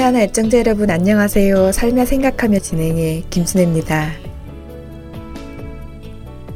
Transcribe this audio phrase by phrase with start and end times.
[0.00, 1.72] 주안의 하나 애청자 여러분 안녕하세요.
[1.72, 4.12] 살며 생각하며 진행에 김순혜입니다.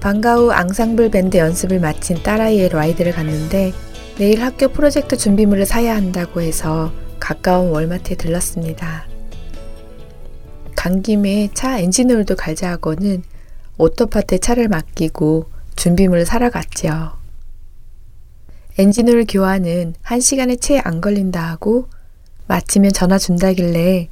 [0.01, 3.75] 방과 후 앙상블 밴드 연습을 마친 딸아이의 ride를 갔는데
[4.17, 9.07] 내일 학교 프로젝트 준비물을 사야 한다고 해서 가까운 월마트에 들렀습니다.
[10.75, 13.23] 간 김에 차 엔진오일도 갈자 하고는
[13.77, 17.13] auto part에 차를 맡기고 준비물을 사러 갔죠.
[18.79, 21.89] 엔진오일 교환은 1시간에 채 안 걸린다 하고
[22.47, 24.09] 마치면 전화 준다길래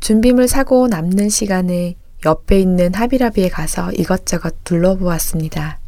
[0.00, 5.78] 준비물 사고 남는 시간에 옆에 있는 하비라비에 가서 이것저것 둘러보았습니다.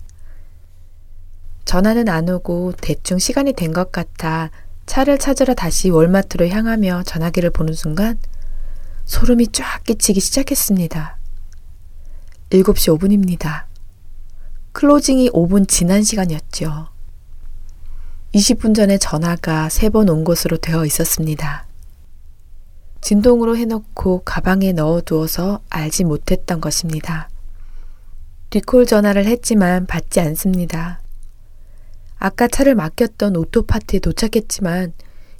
[1.64, 4.50] 전화는 안 오고 대충 시간이 된 것 같아
[4.86, 8.18] 차를 찾으러 다시 월마트로 향하며 전화기를 보는 순간
[9.04, 11.18] 소름이 쫙 끼치기 시작했습니다.
[12.50, 13.64] 7시 5분입니다.
[14.72, 16.88] 클로징이 5분 지난 시간이었죠.
[18.34, 21.65] 20분 전에 전화가 3번 온 것으로 되어 있었습니다.
[23.00, 27.28] 진동으로 해놓고 가방에 넣어두어서 알지 못했던 것입니다.
[28.50, 31.00] 리콜 전화를 했지만 받지 않습니다.
[32.18, 34.92] 아까 차를 맡겼던 오토파트에 도착했지만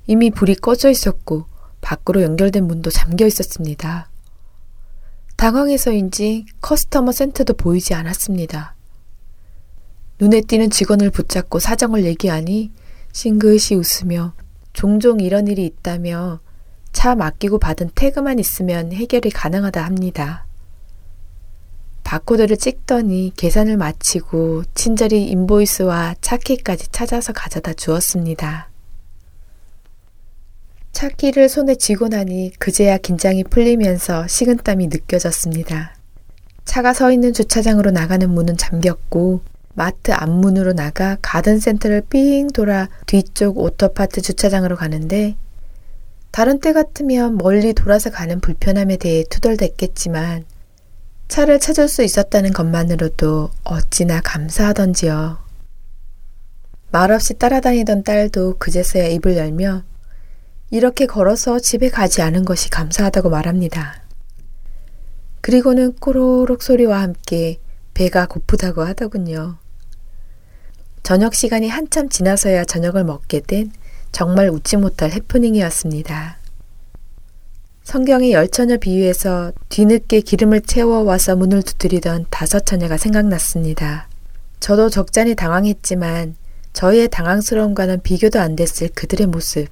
[0.07, 1.47] 이미 불이 꺼져 있었고
[1.81, 4.11] 밖으로 연결된 문도 잠겨 있었습니다.
[5.37, 8.75] 당황해서인지 커스터머 센터도 보이지 않았습니다.
[10.19, 12.73] 눈에 띄는 직원을 붙잡고 사정을 얘기하니
[13.13, 14.35] 싱긋이 웃으며
[14.73, 16.41] 종종 이런 일이 있다며
[16.97, 20.47] 차 맡기고 받은 태그만 있으면 해결이 가능하다 합니다.
[22.05, 28.71] 바코드를 찍더니 계산을 마치고 친절히 인보이스와 차키까지 찾아서 가져다 주었습니다.
[30.93, 35.95] 차키를 손에 쥐고 나니 그제야 긴장이 풀리면서 식은땀이 느껴졌습니다.
[36.65, 39.43] 차가 서 있는 주차장으로 나가는 문은 잠겼고
[39.75, 45.37] 마트 앞문으로 나가 가든센터를 삥 돌아 뒤쪽 오토파트 주차장으로 가는데
[46.37, 50.45] 다른 때 같으면 멀리 돌아서 가는 불편함에 대해 투덜댔겠지만
[51.29, 55.39] 차를 찾을 수 있었다는 것만으로도 어찌나 감사하던지요.
[56.93, 59.83] 말없이 따라다니던 딸도 그제서야 입을 열며
[60.71, 64.03] 이렇게 걸어서 집에 가지 않은 것이 감사하다고 말합니다.
[65.41, 67.61] 그리고는 꼬로록 소리와 함께
[67.95, 69.57] 배가 고프다고 하더군요.
[71.03, 73.73] 저녁 시간이 한참 지나서야 저녁을 먹게 된
[74.17, 76.39] 정말 웃지 못할 해프닝이었습니다.
[77.85, 84.09] 성경의 열 처녀 비유에서 뒤늦게 기름을 채워와서 문을 두드리던 다섯 처녀가 생각났습니다.
[84.59, 86.35] 저도 적잖이 당황했지만
[86.73, 89.69] 저희의 당황스러움과는 비교도 안 됐을 그들의 모습.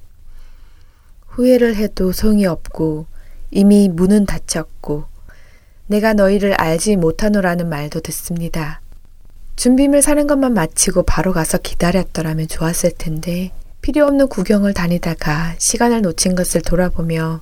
[1.25, 3.07] 후회를 해도 소용이 없고
[3.49, 5.05] 이미 문은 닫혔고
[5.87, 8.79] 내가 너희를 알지 못하노라는 말도 듣습니다.
[9.55, 13.51] 준비물 사는 것만 마치고 바로 가서 기다렸더라면 좋았을 텐데
[13.85, 17.41] 필요 없는 구경을 다니다가 시간을 놓친 것을 돌아보며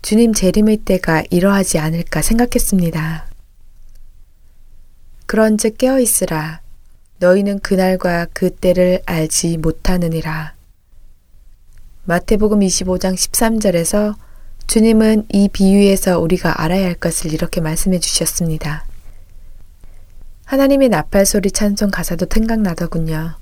[0.00, 3.26] 주님 재림의 때가 이러하지 않을까 생각했습니다.
[5.26, 6.60] 그런즉 깨어 있으라.
[7.18, 10.54] 너희는 그날과 그 때를 알지 못하느니라.
[12.04, 14.14] 마태복음 25장 13절에서
[14.68, 18.84] 주님은 이 비유에서 우리가 알아야 할 것을 이렇게 말씀해 주셨습니다.
[20.44, 23.41] 하나님의 나팔 소리 찬송 가사도 생각나더군요.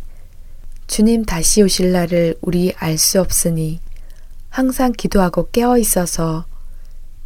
[0.91, 3.79] 주님 다시 오실 날을 우리 알 수 없으니
[4.49, 6.47] 항상 기도하고 깨어 있어서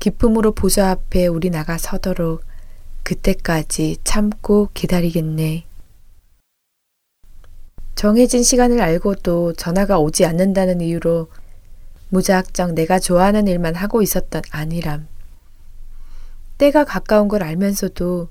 [0.01, 2.45] 기쁨으로 보좌 앞에 우리 나가 서도록
[3.05, 5.65] 그때까지 참고 기다리겠네.
[7.95, 11.29] 정해진 시간을 알고도 전화가 오지 않는다는 이유로
[12.11, 15.09] 무작정 내가 좋아하는 일만 하고 있었던 아니람.
[16.59, 18.29] 때가 가까운 걸 알면서도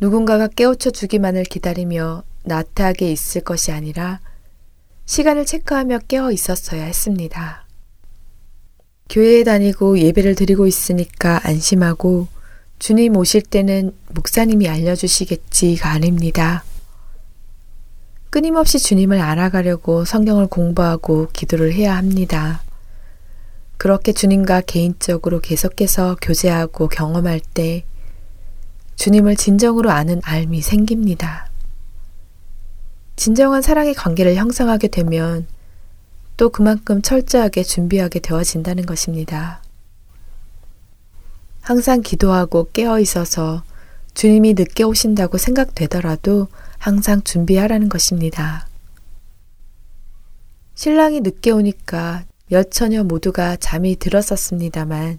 [0.00, 4.20] 누군가가 깨우쳐 주기만을 기다리며 나태하게 있을 것이 아니라
[5.10, 7.66] 시간을 체크하며 깨어 있었어야 했습니다.
[9.08, 12.28] 교회에 다니고 예배를 드리고 있으니까 안심하고
[12.78, 16.62] 주님 오실 때는 목사님이 알려주시겠지가 아닙니다.
[18.30, 22.62] 끊임없이 주님을 알아가려고 성경을 공부하고 기도를 해야 합니다.
[23.78, 27.84] 그렇게 주님과 개인적으로 계속해서 교제하고 경험할 때
[28.94, 31.49] 주님을 진정으로 아는 알미 생깁니다.
[33.20, 35.46] 진정한 사랑의 관계를 형성하게 되면
[36.38, 39.62] 또 그만큼 철저하게 준비하게 되어진다는 것입니다.
[41.60, 43.62] 항상 기도하고 깨어 있어서
[44.14, 48.66] 주님이 늦게 오신다고 생각되더라도 항상 준비하라는 것입니다.
[50.74, 55.18] 신랑이 늦게 오니까 여처녀 모두가 잠이 들었었습니다만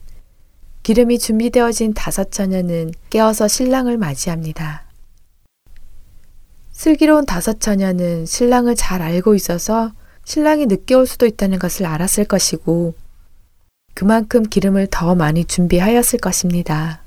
[0.81, 4.90] 기름이 준비되어진 다섯 처녀는 깨어서 신랑을 맞이합니다.
[6.81, 9.91] 슬기로운 다섯 처녀는 신랑을 잘 알고 있어서
[10.23, 12.95] 신랑이 늦게 올 수도 있다는 것을 알았을 것이고
[13.93, 17.03] 그만큼 기름을 더 많이 준비하였을 것입니다.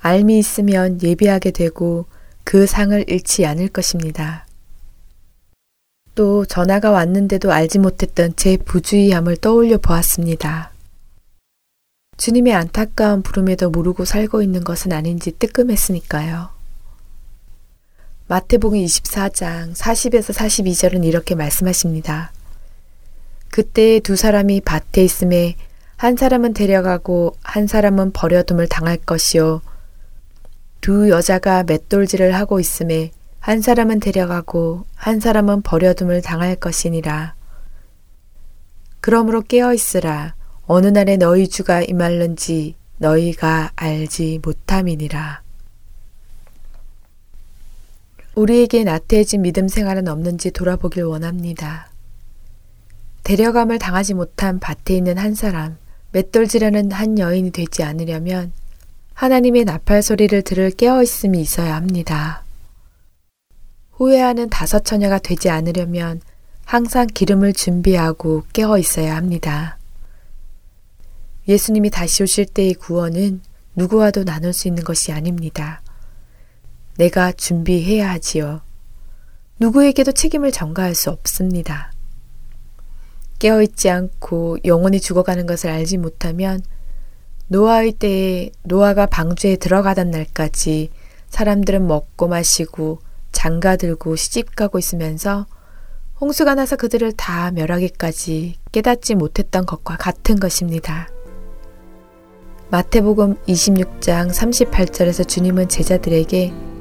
[0.00, 2.06] 알미 있으면 예비하게 되고
[2.42, 4.46] 그 상을 잃지 않을 것입니다.
[6.14, 10.72] 또 전화가 왔는데도 알지 못했던 제 부주의함을 떠올려 보았습니다.
[12.16, 16.61] 주님의 안타까운 부름에도 모르고 살고 있는 것은 아닌지 뜨끔했으니까요.
[18.32, 22.32] 마태복음 24장 40에서 42절은 이렇게 말씀하십니다.
[23.50, 25.54] 그때 두 사람이 밭에 있음에
[25.98, 29.60] 한 사람은 데려가고 한 사람은 버려둠을 당할 것이요.
[30.80, 37.34] 두 여자가 맷돌질을 하고 있음에 한 사람은 데려가고 한 사람은 버려둠을 당할 것이니라.
[39.02, 40.36] 그러므로 깨어 있으라.
[40.62, 45.41] 어느 날에 너희 주가 임할는지 너희가 알지 못함이니라.
[48.34, 51.90] 우리에게 나태해진 믿음 생활은 없는지 돌아보길 원합니다.
[53.24, 55.76] 데려감을 당하지 못한 밭에 있는 한 사람,
[56.12, 58.52] 맷돌질하는 한 여인이 되지 않으려면
[59.14, 62.44] 하나님의 나팔 소리를 들을 깨어있음이 있어야 합니다.
[63.92, 66.20] 후회하는 다섯 처녀가 되지 않으려면
[66.64, 69.78] 항상 기름을 준비하고 깨어 있어야 합니다.
[71.46, 73.42] 예수님이 다시 오실 때의 구원은
[73.76, 75.81] 누구와도 나눌 수 있는 것이 아닙니다.
[76.96, 78.60] 내가 준비해야 하지요.
[79.58, 81.92] 누구에게도 책임을 전가할 수 없습니다.
[83.38, 86.62] 깨어있지 않고 영원히 죽어가는 것을 알지 못하면
[87.48, 90.90] 노아의 때에 노아가 방주에 들어가던 날까지
[91.28, 93.00] 사람들은 먹고 마시고
[93.32, 95.46] 장가 들고 시집 가고 있으면서
[96.20, 101.08] 홍수가 나서 그들을 다 멸하기까지 깨닫지 못했던 것과 같은 것입니다.
[102.70, 106.71] 마태복음 26장 38절에서 주님은 제자들에게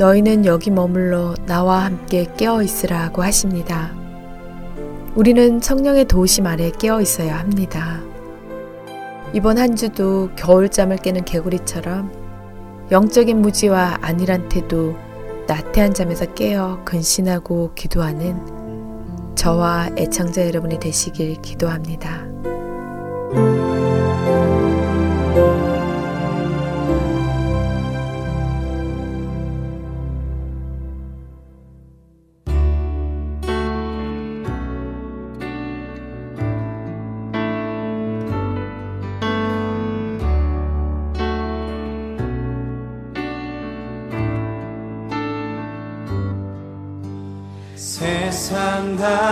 [0.00, 3.92] 너희는 여기 머물러 나와 함께 깨어 있으라고 하십니다.
[5.14, 8.00] 우리는 성령의 도우심 아래 깨어 있어야 합니다.
[9.34, 12.10] 이번 한 주도 겨울잠을 깨는 개구리처럼
[12.90, 14.96] 영적인 무지와 안일한 태도,
[15.46, 18.40] 나태한 잠에서 깨어 근신하고 기도하는
[19.34, 22.24] 저와 애청자 여러분이 되시길 기도합니다.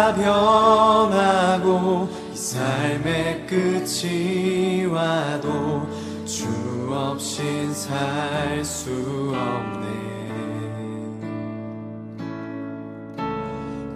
[0.08, 5.86] 다 변하고 이 삶의 끝이 와도
[6.24, 6.46] 주
[6.90, 8.90] 없인 살 수
[9.36, 9.86] 없네.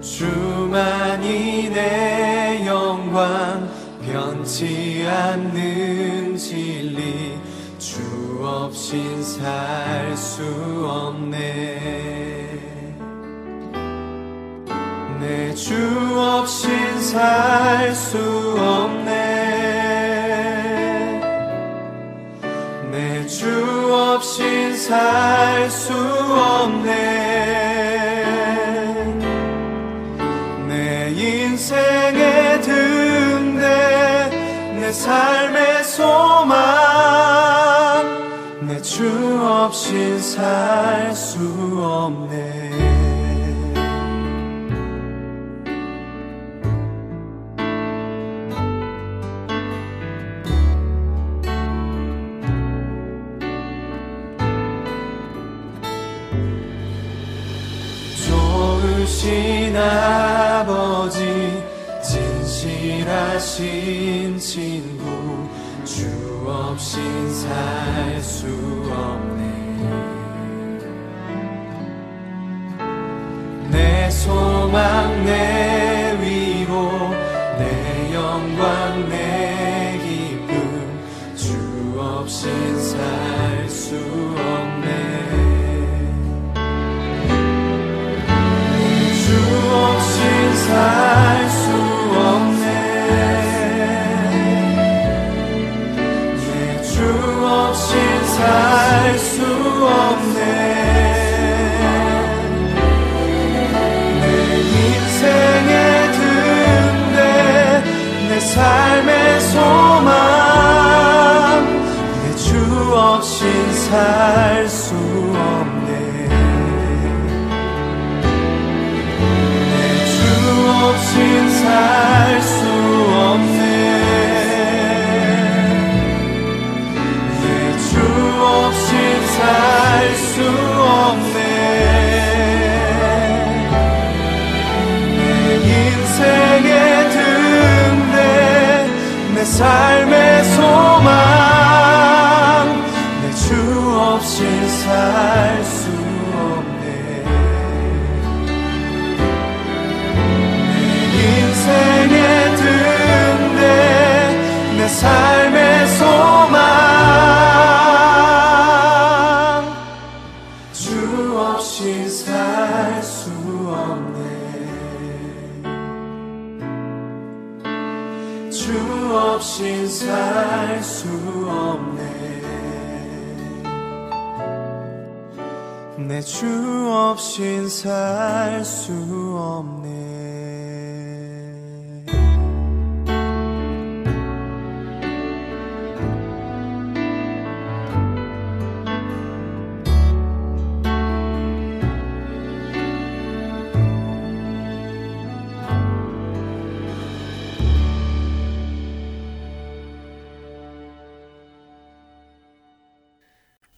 [0.02, 3.70] 주만이 내 영광
[4.04, 7.38] 변치 않는 진리
[7.78, 8.02] 주
[8.42, 10.42] 없인 살 수
[10.86, 11.81] 없네
[15.72, 18.18] 주 없인 살 수
[18.58, 19.10] 없네.
[22.90, 23.48] 내 주
[23.90, 26.90] 없인 살 수 없네.
[30.68, 33.64] 내 인생의 등대
[34.78, 36.52] 내 삶의 소망
[38.68, 39.08] 내 주
[39.40, 41.38] 없인 살 수
[41.82, 42.31] 없네
[59.76, 61.62] 아버지
[62.02, 63.58] 진실하신
[64.38, 65.48] 친구
[65.84, 66.06] 주
[66.46, 69.42] 없인 살 수 없네.
[73.70, 77.10] 내 소망 내 위로
[77.58, 78.91] 내 영광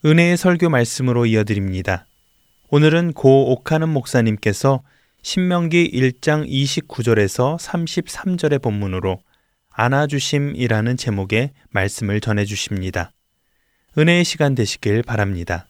[0.05, 2.05] 은혜의 설교 말씀으로 이어드립니다.
[2.69, 4.83] 오늘은 고 옥하는 목사님께서
[5.23, 9.17] 신명기 1장 29절에서 33절의 본문으로
[9.71, 13.13] 안아주심이라는 제목의 말씀을 전해 주십니다.
[13.97, 15.65] 은혜의 시간 되시길 바랍니다.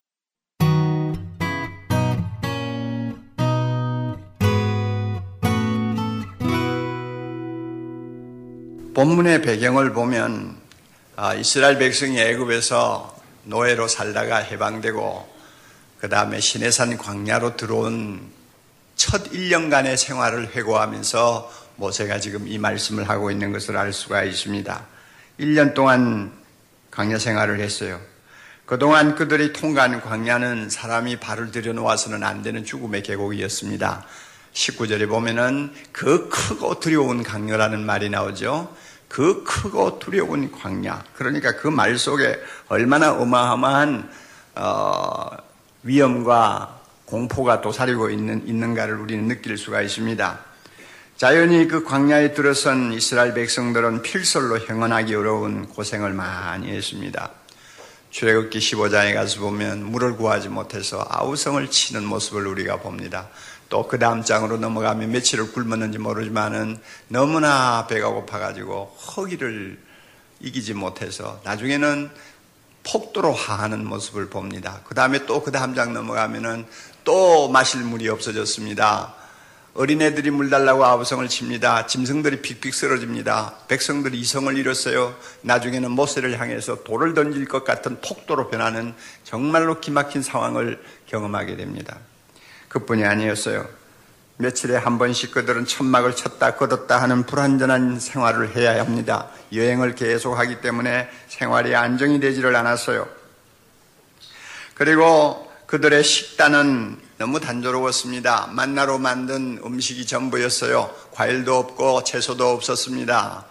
[8.93, 10.57] 본문의 배경을 보면
[11.15, 13.14] 아, 이스라엘 백성이 애굽에서
[13.45, 15.33] 노예로 살다가 해방되고
[15.99, 18.21] 그 다음에 시내산 광야로 들어온
[18.95, 24.85] 첫 1년간의 생활을 회고하면서 모세가 지금 이 말씀을 하고 있는 것을 알 수가 있습니다.
[25.39, 26.31] 1년 동안
[26.91, 27.99] 광야 생활을 했어요.
[28.65, 34.05] 그동안 그들이 통과한 광야는 사람이 발을 들여놓아서는 안 되는 죽음의 계곡이었습니다.
[34.53, 38.75] 19절에 보면은 그 크고 두려운 강렬라는 말이 나오죠.
[39.15, 41.01] 그 크고 두려운 광야.
[41.13, 44.09] 그러니까 그 말 속에 얼마나 어마어마한
[44.55, 45.29] 어,
[45.83, 50.39] 위험과 공포가 도사리고 있는, 있는가를 우리는 느낄 수가 있습니다.
[51.15, 57.31] 자연히 그 광야에 들어선 이스라엘 백성들은 필설로 행언하기 어려운 고생을 많이 했습니다.
[58.09, 63.29] 출애굽기 15장에 가서 보면 물을 구하지 못해서 아우성을 치는 모습을 우리가 봅니다.
[63.69, 69.79] 또 그 다음 장으로 넘어가면 며칠을 굶었는지 모르지만은 너무나 배가 고파가지고 허기를
[70.39, 72.09] 이기지 못해서 나중에는
[72.83, 74.81] 폭도로 하하는 모습을 봅니다.
[74.85, 76.65] 그 다음에 또 그 다음 장 넘어가면은
[77.03, 79.15] 또 마실 물이 없어졌습니다.
[79.73, 81.85] 어린애들이 물 달라고 아우성을 칩니다.
[81.85, 83.55] 짐승들이 픽픽 쓰러집니다.
[83.67, 85.13] 백성들이 이성을 잃었어요.
[85.41, 88.93] 나중에는 모세를 향해서 돌을 던질 것 같은 폭도로 변하는
[89.25, 91.97] 정말로 기막힌 상황을 경험하게 됩니다.
[92.75, 93.65] 그뿐이 아니었어요.
[94.37, 99.29] 며칠에 한 번씩 그들은 천막을 쳤다 걷었다 하는 불완전한 생활을 해야 합니다.
[99.53, 103.07] 여행을 계속하기 때문에 생활이 안정이 되지를 않았어요.
[104.73, 108.49] 그리고 그들의 식단은 너무 단조로웠습니다.
[108.51, 110.93] 만나로 만든 음식이 전부였어요.
[111.11, 113.45] 과일도 없고 채소도 없었습니다.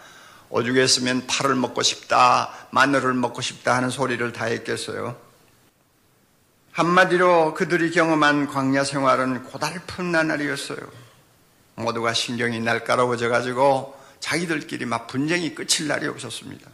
[0.51, 5.24] 오죽했으면 파를 먹고 싶다, 마늘을 먹고 싶다 하는 소리를 다 했겠어요.
[6.75, 10.81] 한마디로 그들이 경험한 광야 생활은 고달픈 나날이었어요.
[11.77, 16.69] 모두가 신경이 날카로워져 가지고 자기들끼리 막 분쟁이 끝일 날이 없었습니다.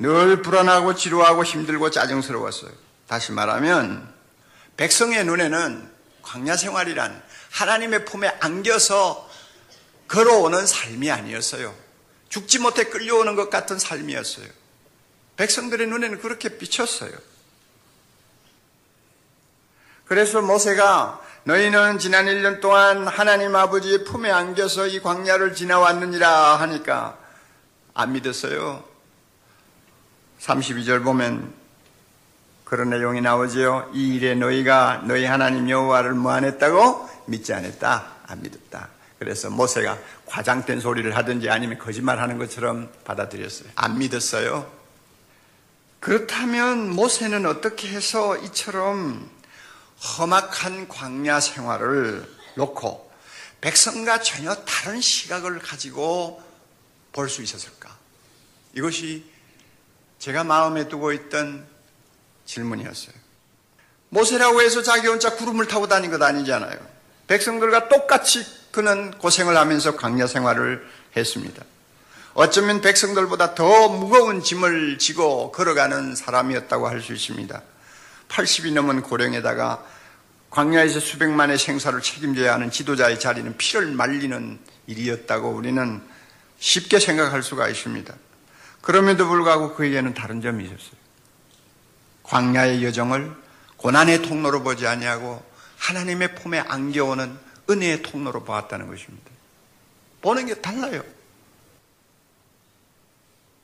[0.00, 2.70] 늘 불안하고 지루하고 힘들고 짜증스러웠어요.
[3.06, 4.12] 다시 말하면
[4.76, 9.26] 백성의 눈에는 광야 생활이란 하나님의 품에 안겨서
[10.06, 11.74] 걸어오는 삶이 아니었어요.
[12.28, 14.46] 죽지 못해 끌려오는 것 같은 삶이었어요.
[15.38, 17.12] 백성들의 눈에는 그렇게 비쳤어요.
[20.08, 27.18] 그래서 모세가 너희는 지난 1년 동안 하나님 아버지의 품에 안겨서 이 광야를 지나왔느니라 하니까
[27.92, 28.82] 안 믿었어요.
[30.40, 31.52] 32절 보면
[32.64, 33.90] 그런 내용이 나오지요.
[33.92, 38.06] 이 일에 너희가 너희 하나님 여호와를 무안했다고 믿지 않았다.
[38.26, 38.88] 안 믿었다.
[39.18, 43.70] 그래서 모세가 과장된 소리를 하든지 아니면 거짓말하는 것처럼 받아들였어요.
[43.74, 44.70] 안 믿었어요.
[46.00, 49.28] 그렇다면 모세는 어떻게 해서 이처럼
[50.02, 53.10] 험악한 광야 생활을 놓고
[53.60, 56.42] 백성과 전혀 다른 시각을 가지고
[57.12, 57.96] 볼 수 있었을까?
[58.74, 59.24] 이것이
[60.20, 61.66] 제가 마음에 두고 있던
[62.46, 63.14] 질문이었어요.
[64.10, 66.78] 모세라고 해서 자기 혼자 구름을 타고 다닌 것 아니잖아요.
[67.26, 70.86] 백성들과 똑같이 그는 고생을 하면서 광야 생활을
[71.16, 71.64] 했습니다.
[72.34, 77.60] 어쩌면 백성들보다 더 무거운 짐을 지고 걸어가는 사람이었다고 할 수 있습니다.
[78.28, 79.84] 80이 넘은 고령에다가
[80.50, 86.02] 광야에서 수백만의 생사를 책임져야 하는 지도자의 자리는 피를 말리는 일이었다고 우리는
[86.58, 88.14] 쉽게 생각할 수가 있습니다.
[88.80, 90.98] 그럼에도 불구하고 그에게는 다른 점이 있었어요.
[92.22, 93.34] 광야의 여정을
[93.76, 95.44] 고난의 통로로 보지 아니하고
[95.78, 97.38] 하나님의 품에 안겨오는
[97.70, 99.30] 은혜의 통로로 보았다는 것입니다.
[100.22, 101.02] 보는 게 달라요.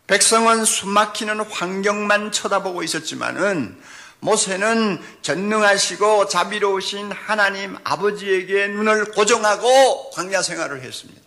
[0.07, 3.81] 백성은 숨막히는 환경만 쳐다보고 있었지만은
[4.25, 11.21] 모세는 전능하시고 자비로우신 하나님 아버지에게 눈을 고정하고 광야 생활을 했습니다.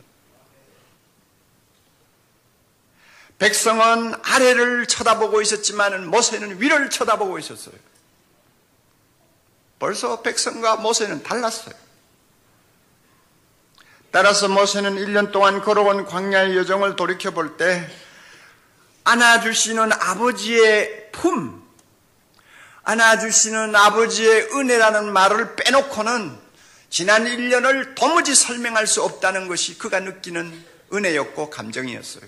[3.37, 7.75] 백성은 아래를 쳐다보고 있었지만 모세는 위를 쳐다보고 있었어요.
[9.77, 11.75] 벌써 백성과 모세는 달랐어요.
[14.09, 17.87] 따라서 모세는 1년 동안 걸어온 광야의 여정을 돌이켜볼 때
[19.03, 21.66] 안아주시는 아버지의 품,
[22.87, 26.37] 안아주시는 아버지의 은혜라는 말을 빼놓고는
[26.89, 32.23] 지난 1년을 도무지 설명할 수 없다는 것이 그가 느끼는 은혜였고 감정이었어요.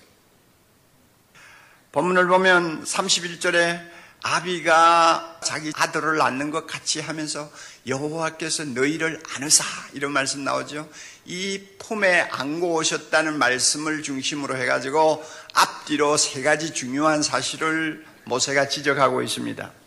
[1.93, 3.89] 본문을 보면 31절에
[4.21, 7.49] 아비가 자기 아들을 낳는 것 같이 하면서
[7.87, 10.89] 여호와께서 너희를 안으사 이런 말씀 나오죠.
[11.23, 19.78] 이 품에 안고 오셨다는 말씀을 중심으로 해가지고 앞뒤로 세 가지 중요한 사실을 모세가 지적하고 있습니다.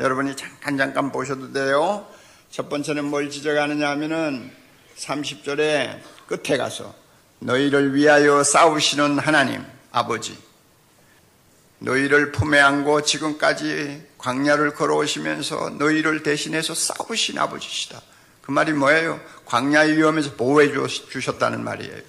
[0.00, 2.06] 여러분이 잠깐 잠깐 보셔도 돼요.
[2.50, 4.50] 첫 번째는 뭘 지적하느냐 하면은
[4.96, 6.94] 30절에 끝에 가서
[7.40, 10.38] 너희를 위하여 싸우시는 하나님 아버지
[11.80, 18.00] 너희를 품에 안고 지금까지 광야를 걸어오시면서 너희를 대신해서 싸우신 아버지시다.
[18.42, 19.20] 그 말이 뭐예요?
[19.46, 20.72] 광야의 위험에서 보호해
[21.10, 22.00] 주셨다는 말이에요.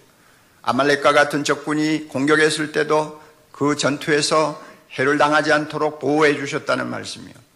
[0.62, 3.21] 아말렉과 같은 적군이 공격했을 때도
[3.52, 7.48] 그 전투에서 해를 당하지 않도록 보호해 주셨다는 말씀이요.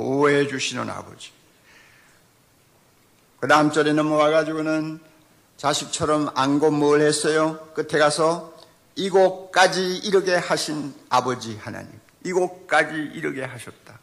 [0.00, 1.30] 보호해 주시는 아버지.
[3.38, 4.98] 그 다음 절에 넘어와가지고는
[5.58, 7.68] 자식처럼 안고 뭘 했어요?
[7.74, 8.56] 끝에 가서
[8.94, 11.90] 이곳까지 이르게 하신 아버지 하나님.
[12.24, 13.98] 이곳까지 이르게 하셨다.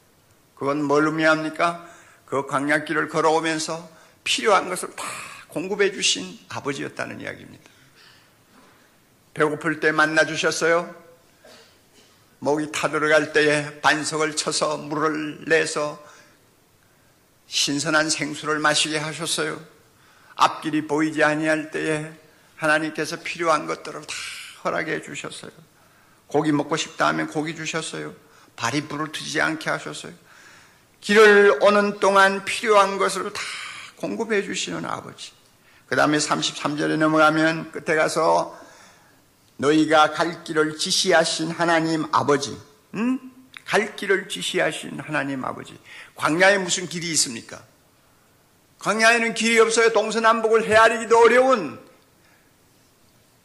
[0.53, 1.87] 그건 뭘 의미합니까?
[2.27, 3.89] 그 광약길을 걸어오면서
[4.23, 5.03] 필요한 것을 다
[5.47, 7.71] 공급해 주신 아버지였다는 이야기입니다.
[9.33, 10.93] 배고플 때 만나 주셨어요.
[12.39, 16.03] 목이 타들어갈 때에 반석을 쳐서 물을 내서
[17.47, 19.59] 신선한 생수를 마시게 하셨어요.
[20.35, 22.11] 앞길이 보이지 아니할 때에
[22.55, 24.13] 하나님께서 필요한 것들을 다
[24.63, 25.51] 허락해 주셨어요.
[26.27, 28.13] 고기 먹고 싶다 하면 고기 주셨어요.
[28.55, 30.13] 발이 불을 트지 않게 하셨어요.
[31.01, 33.41] 길을 오는 동안 필요한 것을 다
[33.95, 35.31] 공급해 주시는 아버지.
[35.87, 38.59] 그 다음에 33절에 넘어가면 끝에 가서
[39.57, 42.57] 너희가 갈 길을 지시하신 하나님 아버지.
[42.95, 43.19] 응?
[43.65, 45.77] 갈 길을 지시하신 하나님 아버지.
[46.15, 47.61] 광야에 무슨 길이 있습니까?
[48.79, 49.91] 광야에는 길이 없어요.
[49.91, 51.79] 동서남북을 헤아리기도 어려운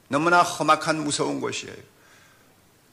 [0.08, 1.74] 너무나 험악한 무서운 곳이에요.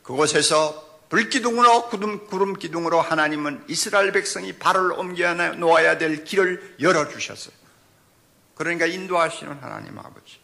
[0.04, 7.54] 그곳에서 불기둥으로 구름, 구름 기둥으로 하나님은 이스라엘 백성이 발을 옮겨 놓아야 될 길을 열어주셨어요.
[8.56, 10.39] 그러니까 인도하시는 하나님 아버지.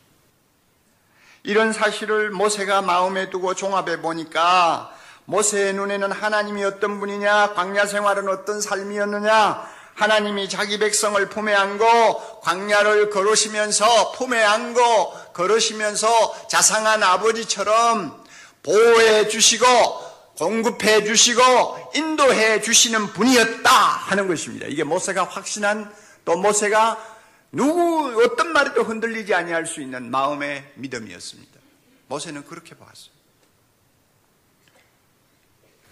[1.45, 4.91] 이런 사실을 모세가 마음에 두고 종합해 보니까
[5.25, 13.11] 모세의 눈에는 하나님이 어떤 분이냐, 광야 생활은 어떤 삶이었느냐, 하나님이 자기 백성을 품에 안고 광야를
[13.11, 18.23] 걸으시면서 품에 안고 걸으시면서 자상한 아버지처럼
[18.63, 19.65] 보호해 주시고
[20.39, 21.41] 공급해 주시고
[21.93, 24.65] 인도해 주시는 분이었다 하는 것입니다.
[24.67, 25.93] 이게 모세가 확신한
[26.25, 27.14] 또 모세가
[27.55, 31.53] 누구 어떤 말에도 흔들리지 아니할 수 있는 마음의 믿음이었습니다.
[32.07, 33.15] 모세는 그렇게 봤어요.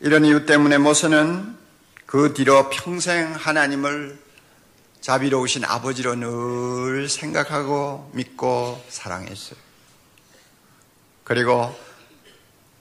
[0.02, 1.58] 이런 이유 때문에 모세는
[2.06, 4.20] 그 뒤로 평생 하나님을
[5.00, 9.58] 자비로우신 아버지로 늘 생각하고 믿고 사랑했어요.
[11.24, 11.74] 그리고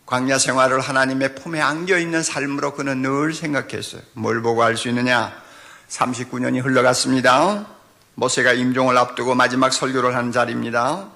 [0.06, 4.02] 광야 생활을 하나님의 품에 안겨 있는 삶으로 그는 늘 생각했어요.
[4.14, 5.40] 뭘 보고 알 수 있느냐?
[5.88, 7.81] 39년이 흘러갔습니다.
[8.14, 11.10] 모세가 임종을 앞두고 마지막 설교를 하는 자리입니다.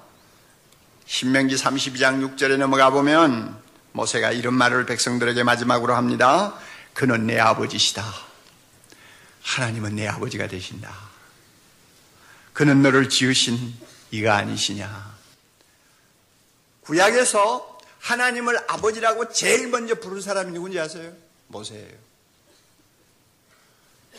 [1.05, 3.57] 신명기 32장 6절에 넘어가 보면
[3.93, 6.53] 모세가 이런 말을 백성들에게 마지막으로 합니다.
[6.93, 8.03] 그는 내 아버지시다.
[9.43, 10.93] 하나님은 내 아버지가 되신다.
[12.53, 13.75] 그는 너를 지으신
[14.11, 15.15] 이가 아니시냐.
[16.81, 21.13] 구약에서 하나님을 아버지라고 제일 먼저 부른 사람이 누군지 아세요?
[21.47, 22.07] 모세예요.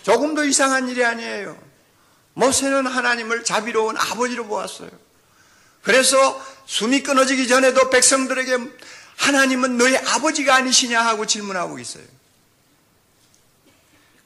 [0.03, 1.68] 조금도 이상한 일이 아니에요.
[2.39, 4.91] 모세는 하나님을 자비로운 아버지로 보았어요.
[5.83, 8.59] 그래서 숨이 끊어지기 전에도 백성들에게
[9.17, 12.05] 하나님은 너희 아버지가 아니시냐 하고 질문하고 있어요.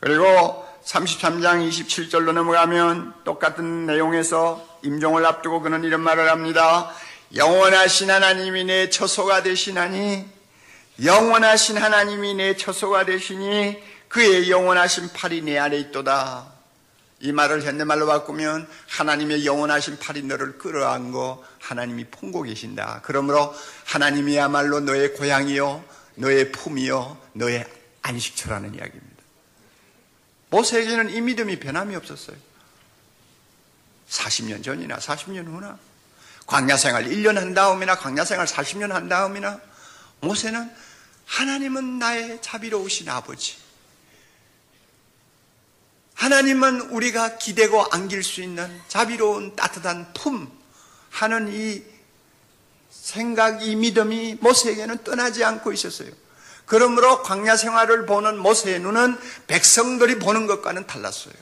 [0.00, 6.92] 그리고 33장 27절로 넘어가면 똑같은 내용에서 임종을 앞두고 그는 이런 말을 합니다.
[7.34, 10.28] 영원하신 하나님이 내 처소가 되시나니
[11.02, 16.51] 영원하신 하나님이 내 처소가 되시니 그의 영원하신 팔이 내 안에 있도다.
[17.22, 23.00] 이 말을 현대말로 바꾸면 하나님의 영원하신 팔이 너를 끌어안고 하나님이 품고 계신다.
[23.04, 23.54] 그러므로
[23.84, 25.84] 하나님이야말로 너의 고향이요,
[26.16, 27.64] 너의 품이요, 너의
[28.02, 29.22] 안식처라는 이야기입니다.
[30.50, 32.36] 모세에게는 이 믿음이 변함이 없었어요.
[34.08, 35.78] 40년 전이나 40년 후나
[36.46, 39.60] 광야 생활 1년 한 다음이나 광야 생활 40년 한 다음이나
[40.20, 40.68] 모세는
[41.26, 43.61] 하나님은 나의 자비로우신 아버지.
[46.22, 50.48] 하나님은 우리가 기대고 안길 수 있는 자비로운 따뜻한 품
[51.10, 51.82] 하는 이
[52.90, 56.12] 생각, 이 믿음이 모세에게는 떠나지 않고 있었어요.
[56.64, 61.34] 그러므로 광야 생활을 보는 모세의 눈은 백성들이 보는 것과는 달랐어요.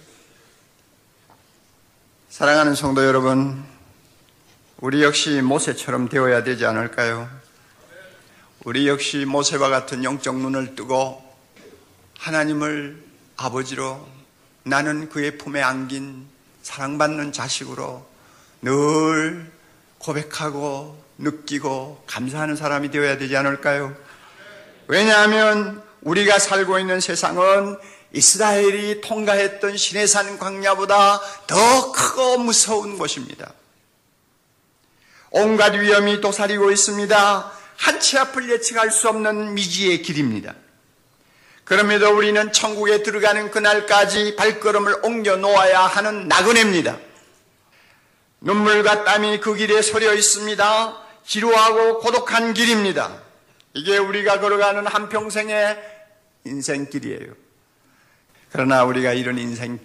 [2.30, 3.62] 사랑하는 성도 여러분,
[4.78, 7.28] 우리 역시 모세처럼 되어야 되지 않을까요?
[8.64, 11.22] 우리 역시 모세와 같은 영적 눈을 뜨고
[12.18, 13.04] 하나님을
[13.36, 14.19] 아버지로
[14.70, 16.28] 나는 그의 품에 안긴
[16.62, 18.06] 사랑받는 자식으로
[18.62, 19.50] 늘
[19.98, 23.94] 고백하고 느끼고 감사하는 사람이 되어야 되지 않을까요?
[24.86, 27.76] 왜냐하면 우리가 살고 있는 세상은
[28.12, 33.52] 이스라엘이 통과했던 시내산 광야보다 더 크고 무서운 곳입니다.
[35.30, 37.52] 온갖 위험이 도사리고 있습니다.
[37.76, 40.54] 한치 앞을 예측할 수 없는 미지의 길입니다.
[41.70, 46.98] 그럼에도 우리는 천국에 들어가는 그날까지 발걸음을 옮겨 놓아야 하는 나그네입니다.
[48.40, 51.00] 눈물과 땀이 그 길에 서려 있습니다.
[51.24, 53.22] 지루하고 고독한 길입니다.
[53.74, 55.78] 이게 우리가 걸어가는 한평생의
[56.44, 57.34] 인생길이에요.
[58.50, 59.78] 그러나 우리가 이런 인생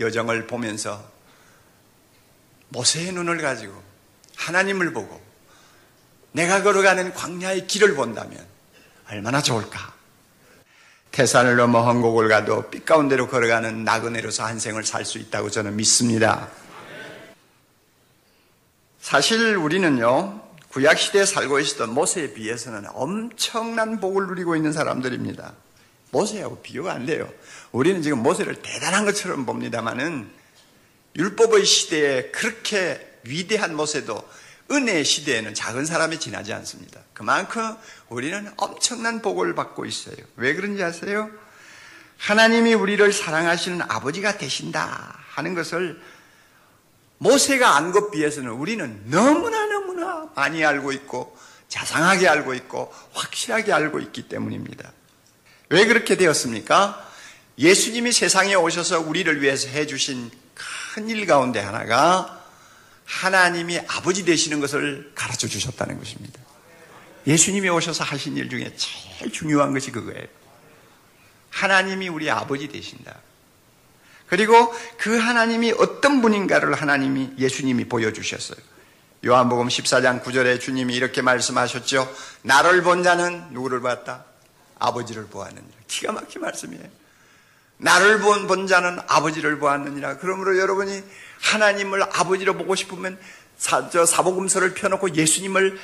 [0.00, 1.04] 여정을 보면서
[2.70, 3.82] 모세의 눈을 가지고
[4.36, 5.22] 하나님을 보고
[6.32, 8.42] 내가 걸어가는 광야의 길을 본다면
[9.10, 9.93] 얼마나 좋을까?
[11.14, 16.48] 태산을 넘어 한국을 가도 빛 가운데로 걸어가는 나그네로서 한 생을 살 수 있다고 저는 믿습니다.
[19.00, 25.52] 사실 우리는요, 구약 시대에 살고 있었던 모세에 비해서는 엄청난 복을 누리고 있는 사람들입니다.
[26.10, 27.32] 모세하고 비교가 안 돼요.
[27.70, 30.28] 우리는 지금 모세를 대단한 것처럼 봅니다만은
[31.14, 34.20] 율법의 시대에 그렇게 위대한 모세도
[34.68, 37.03] 은혜의 시대에는 작은 사람이 지나지 않습니다.
[37.14, 37.74] 그만큼
[38.08, 40.16] 우리는 엄청난 복을 받고 있어요.
[40.36, 41.30] 왜 그런지 아세요?
[42.18, 46.00] 하나님이 우리를 사랑하시는 아버지가 되신다 하는 것을
[47.18, 51.36] 모세가 안 것 비해서는 우리는 너무나 너무나 많이 알고 있고
[51.68, 54.92] 자상하게 알고 있고 확실하게 알고 있기 때문입니다.
[55.70, 57.08] 왜 그렇게 되었습니까?
[57.58, 60.30] 예수님이 세상에 오셔서 우리를 위해서 해주신
[60.94, 62.44] 큰 일 가운데 하나가
[63.04, 66.40] 하나님이 아버지 되시는 것을 가르쳐 주셨다는 것입니다.
[67.26, 70.26] 예수님이 오셔서 하신 일 중에 제일 중요한 것이 그거예요.
[71.50, 73.16] 하나님이 우리 아버지 되신다.
[74.26, 78.58] 그리고 그 하나님이 어떤 분인가를 하나님이 예수님이 보여주셨어요.
[79.24, 82.14] 요한복음 14장 9절에 주님이 이렇게 말씀하셨죠.
[82.42, 84.24] 나를 본 자는 누구를 봤다?
[84.78, 85.74] 아버지를 보았느니라.
[85.86, 86.84] 기가 막힌 말씀이에요.
[87.78, 90.18] 나를 본, 본 자는 아버지를 보았느니라.
[90.18, 91.02] 그러므로 여러분이
[91.40, 93.18] 하나님을 아버지로 보고 싶으면
[93.56, 95.78] 사, 저 사복음서를 펴놓고 예수님을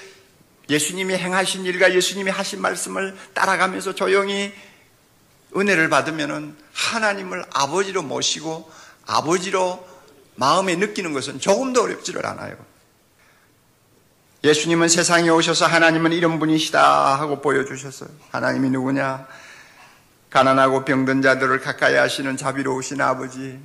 [0.68, 4.52] 예수님이 행하신 일과 예수님이 하신 말씀을 따라가면서 조용히
[5.56, 8.70] 은혜를 받으면은 하나님을 아버지로 모시고
[9.06, 9.86] 아버지로
[10.36, 12.56] 마음에 느끼는 것은 조금도 어렵지를 않아요.
[14.42, 18.08] 예수님은 세상에 오셔서 하나님은 이런 분이시다 하고 보여주셨어요.
[18.30, 19.26] 하나님이 누구냐?
[20.30, 23.58] 가난하고 병든 자들을 가까이 하시는 자비로우신 아버지.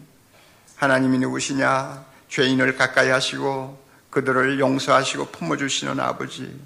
[0.76, 2.04] 하나님이 누구시냐?
[2.28, 6.60] 죄인을 가까이 하시고 그들을 용서하시고 품어주시는 아버지.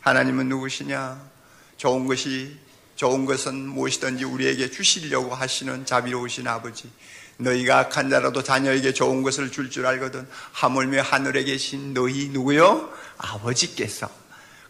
[0.00, 1.20] 하나님은 누구시냐?
[1.76, 2.58] 좋은 것이
[2.96, 6.90] 좋은 것은 무엇이든지 우리에게 주시려고 하시는 자비로우신 아버지.
[7.38, 10.28] 너희가 악한 자라도 자녀에게 좋은 것을 줄줄 줄 알거든.
[10.52, 12.92] 하물며 하늘에 계신 너희 누구요?
[13.16, 14.10] 아버지께서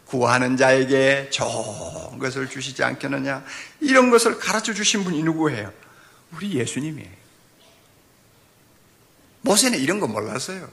[0.05, 3.43] 구하는 자에게 좋은 것을 주시지 않겠느냐?
[3.81, 5.73] 이런 것을 가르쳐 주신 분이 누구예요?
[6.31, 7.11] 우리 예수님이에요.
[9.41, 10.69] 모세는 이런 거 몰랐어요.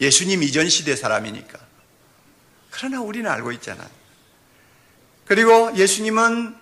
[0.00, 1.67] 예수님 이전 시대 사람이니까.
[2.78, 3.84] 그러나 우리는 알고 있잖아.
[5.26, 6.56] 그리고 예수님은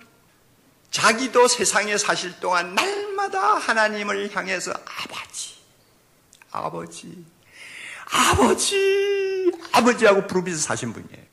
[0.89, 5.57] 자기도 세상에 사실 동안 날마다 하나님을 향해서 아버지,
[6.49, 7.25] 아버지,
[8.09, 11.23] 아버지, 아버지하고 부르면서 사신 분이에요.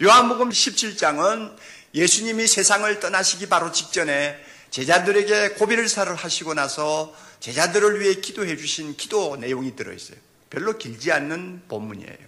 [0.00, 1.56] 요한복음 17장은
[1.94, 4.38] 예수님이 세상을 떠나시기 바로 직전에
[4.70, 10.18] 제자들에게 고비를 사를 하시고 나서 제자들을 위해 기도해 주신 기도 내용이 들어있어요.
[10.50, 12.27] 별로 길지 않는 본문이에요.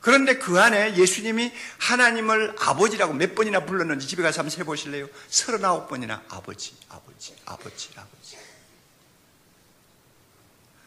[0.00, 5.08] 그런데 그 안에 예수님이 하나님을 아버지라고 몇 번이나 불렀는지 집에 가서 한번 세보실래요?
[5.30, 8.38] 39번이나 아버지, 아버지, 아버지, 아버지.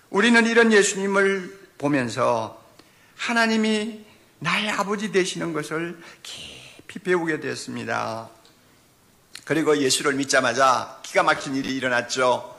[0.09, 2.63] 우리는 이런 예수님을 보면서
[3.15, 4.05] 하나님이
[4.39, 8.29] 나의 아버지 되시는 것을 깊이 배우게 되었습니다.
[9.45, 12.52] 그리고 예수를 믿자마자 기가 막힌 일이 일어났죠.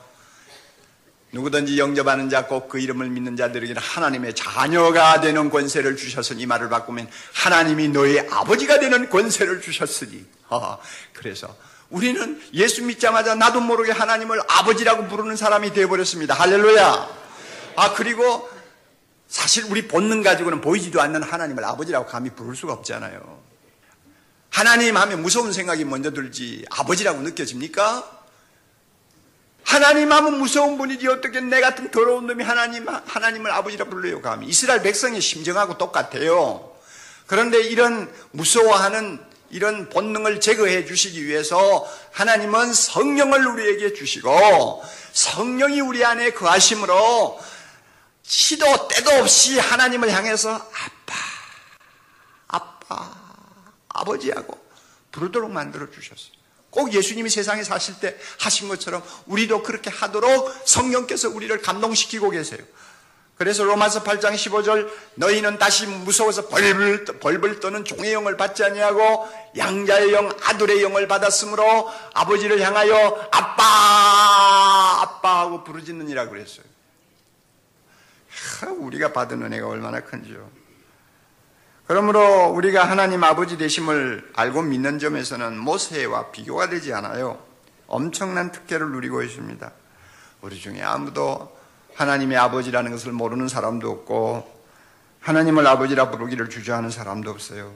[1.35, 6.69] 누구든지 영접하는 자 꼭 그 이름을 믿는 자들에게는 하나님의 자녀가 되는 권세를 주셨으니 이 말을
[6.69, 10.25] 바꾸면 하나님이 너의 아버지가 되는 권세를 주셨으니.
[10.49, 10.77] 어,
[11.13, 11.53] 그래서
[11.89, 16.33] 우리는 예수 믿자마자 나도 모르게 하나님을 아버지라고 부르는 사람이 되어버렸습니다.
[16.33, 17.09] 할렐루야.
[17.75, 18.49] 아 그리고
[19.27, 23.43] 사실 우리 본능 가지고는 보이지도 않는 하나님을 아버지라고 감히 부를 수가 없잖아요.
[24.49, 28.14] 하나님 하면 무서운 생각이 먼저 들지 아버지라고 느껴집니까?
[29.65, 34.81] 하나님 하면 무서운 분이지 어떻게 내 같은 더러운 놈이 하나님, 하나님을 아버지라 불러요 감히 이스라엘
[34.83, 36.71] 백성의 심정하고 똑같아요
[37.25, 46.31] 그런데 이런 무서워하는 이런 본능을 제거해 주시기 위해서 하나님은 성령을 우리에게 주시고 성령이 우리 안에
[46.31, 47.39] 거하심으로
[48.21, 51.15] 시도 때도 없이 하나님을 향해서 아빠,
[52.47, 53.11] 아빠,
[53.89, 54.59] 아버지하고
[55.11, 56.34] 부르도록 만들어 주셨어요.
[56.75, 62.59] 꼭 예수님이 세상에 사실 때 하신 것처럼 우리도 그렇게 하도록 성령께서 우리를 감동시키고 계세요.
[63.37, 70.13] 그래서 로마서 8장 15절 너희는 다시 무서워서 벌벌, 벌벌 떠는 종의 영을 받지 아니하고 양자의
[70.13, 76.65] 영 아들의 영을 받았으므로 아버지를 향하여 아빠 아빠 하고 부르짖느니라 그랬어요.
[78.61, 80.64] 하, 우리가 받은 은혜가 얼마나 큰지요.
[81.87, 87.43] 그러므로 우리가 하나님 아버지 되심을 알고 믿는 점에서는 모세와 비교가 되지 않아요.
[87.87, 89.71] 엄청난 특혜를 누리고 있습니다.
[90.41, 91.55] 우리 중에 아무도
[91.93, 94.65] 하나님의 아버지라는 것을 모르는 사람도 없고
[95.19, 97.73] 하나님을 아버지라 부르기를 주저하는 사람도 없어요.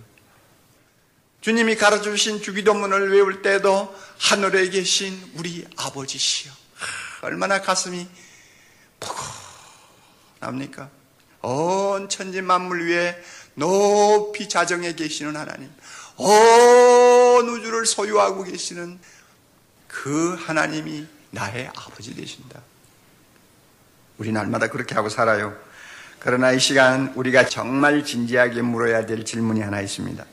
[1.42, 6.52] 주님이 가르쳐 주신 주기도문을 외울 때도 하늘에 계신 우리 아버지시여.
[7.22, 8.08] 얼마나 가슴이
[10.40, 10.90] 포근합니까?
[11.42, 13.24] 온 천지 만물 위에
[13.56, 15.70] 높이 자정해 계시는 하나님,
[16.18, 19.00] 온 우주를 소유하고 계시는
[19.88, 22.62] 그 하나님이 나의 아버지 되신다.
[24.18, 25.58] 우리 날마다 그렇게 하고 살아요.
[26.20, 30.26] 그러나 이 시간 우리가 정말 진지하게 물어야 될 질문이 하나 있습니다.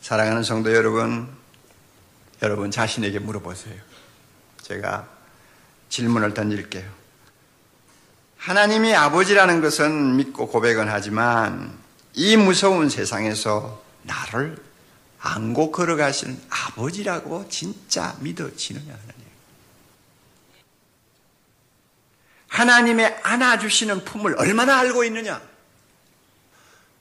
[0.00, 1.28] 사랑하는 성도 여러분,
[2.42, 3.76] 여러분 자신에게 물어보세요.
[4.62, 5.08] 제가
[5.88, 7.07] 질문을 던질게요.
[8.38, 11.76] 하나님이 아버지라는 것은 믿고 고백은 하지만
[12.14, 14.56] 이 무서운 세상에서 나를
[15.20, 19.28] 안고 걸어가시는 아버지라고 진짜 믿어지느냐 하나님.
[22.48, 25.40] 하나님의 안아주시는 품을 얼마나 알고 있느냐?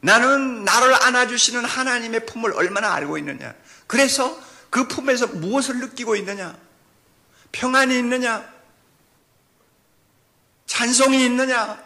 [0.02, 3.54] 나는 나를 안아주시는 하나님의 품을 얼마나 알고 있느냐?
[3.86, 4.38] 그래서
[4.70, 6.58] 그 품에서 무엇을 느끼고 있느냐?
[7.52, 8.57] 평안이 있느냐?
[10.78, 11.84] 찬송이 있느냐?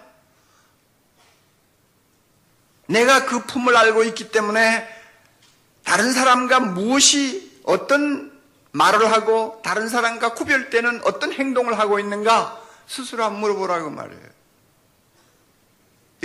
[2.87, 4.85] 내가 그 품을 알고 있기 때문에
[5.85, 8.37] 다른 사람과 무엇이 어떤
[8.71, 14.29] 말을 하고 다른 사람과 구별되는 어떤 행동을 하고 있는가 스스로 한번 물어보라고 말이에요.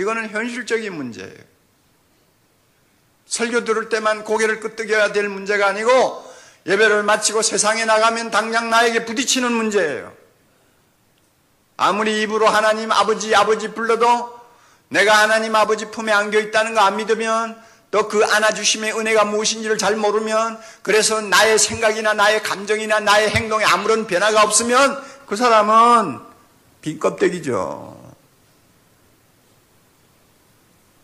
[0.01, 1.39] 이거는 현실적인 문제예요.
[3.27, 6.33] 설교 들을 때만 고개를 끄덕여야 될 문제가 아니고
[6.65, 10.26] 예배를 마치고 세상에 나가면 당장 나에게 부딪히는 문제예요.
[11.77, 14.37] 아무리 입으로 하나님 아버지 아버지 불러도
[14.89, 17.61] 내가 하나님 아버지 품에 안겨 있다는 거 안 믿으면
[17.91, 24.07] 또 그 안아주심의 은혜가 무엇인지를 잘 모르면 그래서 나의 생각이나 나의 감정이나 나의 행동에 아무런
[24.07, 26.19] 변화가 없으면 그 사람은
[26.81, 27.97] 빈 껍데기죠.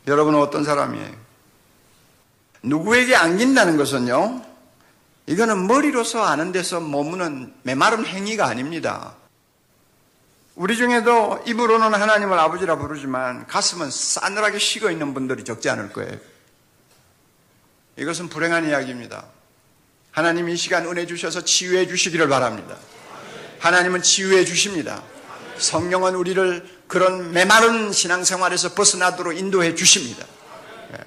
[0.07, 1.23] 여러분은 어떤 사람이에요?
[2.63, 4.41] 누구에게 안긴다는 것은요,
[5.27, 9.15] 이거는 머리로서 아는 데서 머무는 메마른 행위가 아닙니다.
[10.55, 16.17] 우리 중에도 입으로는 하나님을 아버지라 부르지만 가슴은 싸늘하게 식어 있는 분들이 적지 않을 거예요.
[17.97, 19.25] 이것은 불행한 이야기입니다.
[20.11, 22.77] 하나님 이 시간 은혜 주셔서 치유해 주시기를 바랍니다.
[23.59, 25.01] 하나님은 치유해 주십니다.
[25.57, 30.25] 성령은 우리를 그런 메마른 신앙생활에서 벗어나도록 인도해 주십니다.
[30.93, 30.97] 예.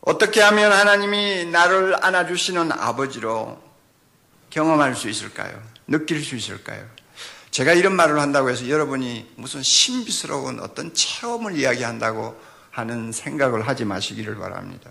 [0.00, 3.62] 어떻게 하면 하나님이 나를 안아주시는 아버지로
[4.50, 5.71] 경험할 수 있을까요?
[5.86, 6.88] 느낄 수 있을까요?
[7.50, 12.40] 제가 이런 말을 한다고 해서 여러분이 무슨 신비스러운 어떤 체험을 이야기한다고
[12.70, 14.90] 하는 생각을 하지 마시기를 바랍니다.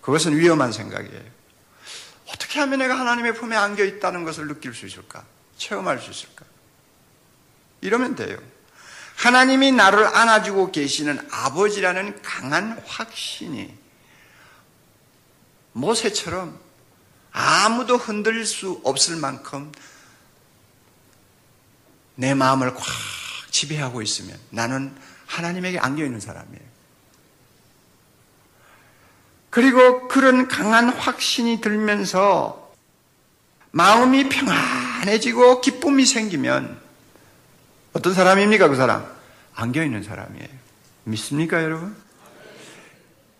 [0.00, 1.22] 그것은 위험한 생각이에요.
[2.26, 5.24] 어떻게 하면 내가 하나님의 품에 안겨 있다는 것을 느낄 수 있을까?
[5.56, 6.44] 체험할 수 있을까?
[7.80, 8.36] 이러면 돼요.
[9.16, 13.72] 하나님이 나를 안아주고 계시는 아버지라는 강한 확신이
[15.72, 16.58] 모세처럼
[17.36, 19.72] 아무도 흔들 수 없을 만큼
[22.14, 22.84] 내 마음을 꽉
[23.50, 26.62] 지배하고 있으면 나는 하나님에게 안겨 있는 사람이에요.
[29.50, 32.72] 그리고 그런 강한 확신이 들면서
[33.72, 36.80] 마음이 평안해지고 기쁨이 생기면
[37.92, 39.12] 어떤 사람입니까, 그 사람?
[39.54, 40.48] 안겨 있는 사람이에요.
[41.04, 41.96] 믿습니까, 여러분?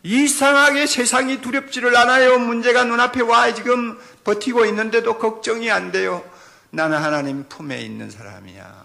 [0.05, 2.39] 이상하게 세상이 두렵지를 않아요.
[2.39, 6.23] 문제가 눈앞에 와 지금 버티고 있는데도 걱정이 안 돼요.
[6.71, 8.85] 나는 하나님 품에 있는 사람이야.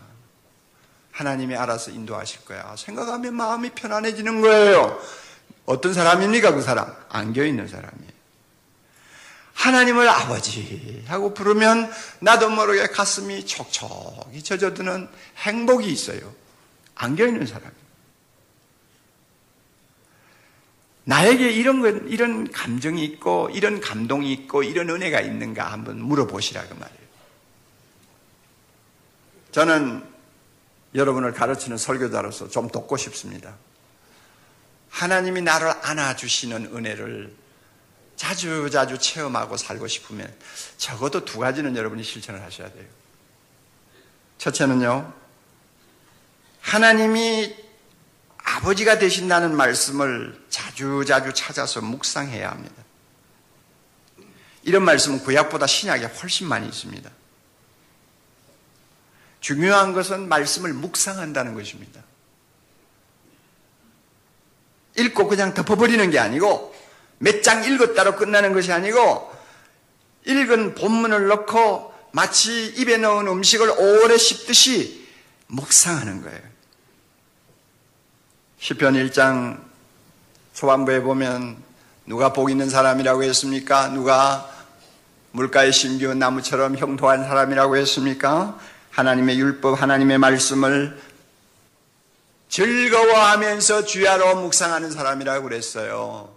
[1.12, 2.74] 하나님이 알아서 인도하실 거야.
[2.78, 4.98] 생각하면 마음이 편안해지는 거예요.
[5.66, 6.54] 어떤 사람입니까?
[6.54, 6.96] 그 사람.
[7.10, 8.10] 안겨 있는 사람이에요.
[9.56, 16.34] 하나님을 아버지 하고 부르면 나도 모르게 가슴이 촉촉이 젖어드는 행복이 있어요.
[16.96, 17.70] 안겨 있는 사람.
[21.06, 26.74] 나에게 이런 것, 이런 감정이 있고, 이런 감동이 있고, 이런 은혜가 있는가 한번 물어보시라 그
[26.74, 27.00] 말이에요.
[29.52, 30.04] 저는
[30.96, 33.56] 여러분을 가르치는 설교자로서 좀 돕고 싶습니다.
[34.90, 37.34] 하나님이 나를 안아주시는 은혜를
[38.16, 40.34] 자주 자주 체험하고 살고 싶으면
[40.78, 42.86] 적어도 두 가지는 여러분이 실천을 하셔야 돼요.
[44.38, 45.14] 첫째는요,
[46.62, 47.56] 하나님이
[48.56, 52.84] 아버지가 되신다는 말씀을 자주 자주 찾아서 묵상해야 합니다.
[54.64, 57.10] 이런 말씀은 구약보다 신약에 훨씬 많이 있습니다.
[59.40, 62.02] 중요한 것은 말씀을 묵상한다는 것입니다.
[64.98, 66.76] 읽고 그냥 덮어버리는 게 아니고
[67.20, 69.32] 몇 장 읽었다로 끝나는 것이 아니고
[70.26, 75.08] 읽은 본문을 넣고 마치 입에 넣은 음식을 오래 씹듯이
[75.48, 76.59] 묵상하는 거예요.
[78.60, 79.62] 시편 1장
[80.54, 81.58] 초반부에 보면
[82.06, 83.88] 누가 복 있는 사람이라고 했습니까?
[83.90, 84.50] 누가
[85.32, 88.60] 물가에 심기운 나무처럼 형통한 사람이라고 했습니까?
[88.92, 91.00] 하나님의 율법, 하나님의 말씀을
[92.50, 96.36] 즐거워하면서 주야로 묵상하는 사람이라고 그랬어요.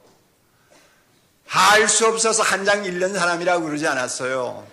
[1.47, 4.65] 할 수 없어서 한 장 읽는 사람이라고 그러지 않았어요.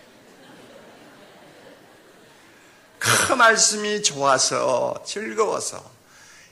[2.99, 5.98] 그 말씀이 좋아서 즐거워서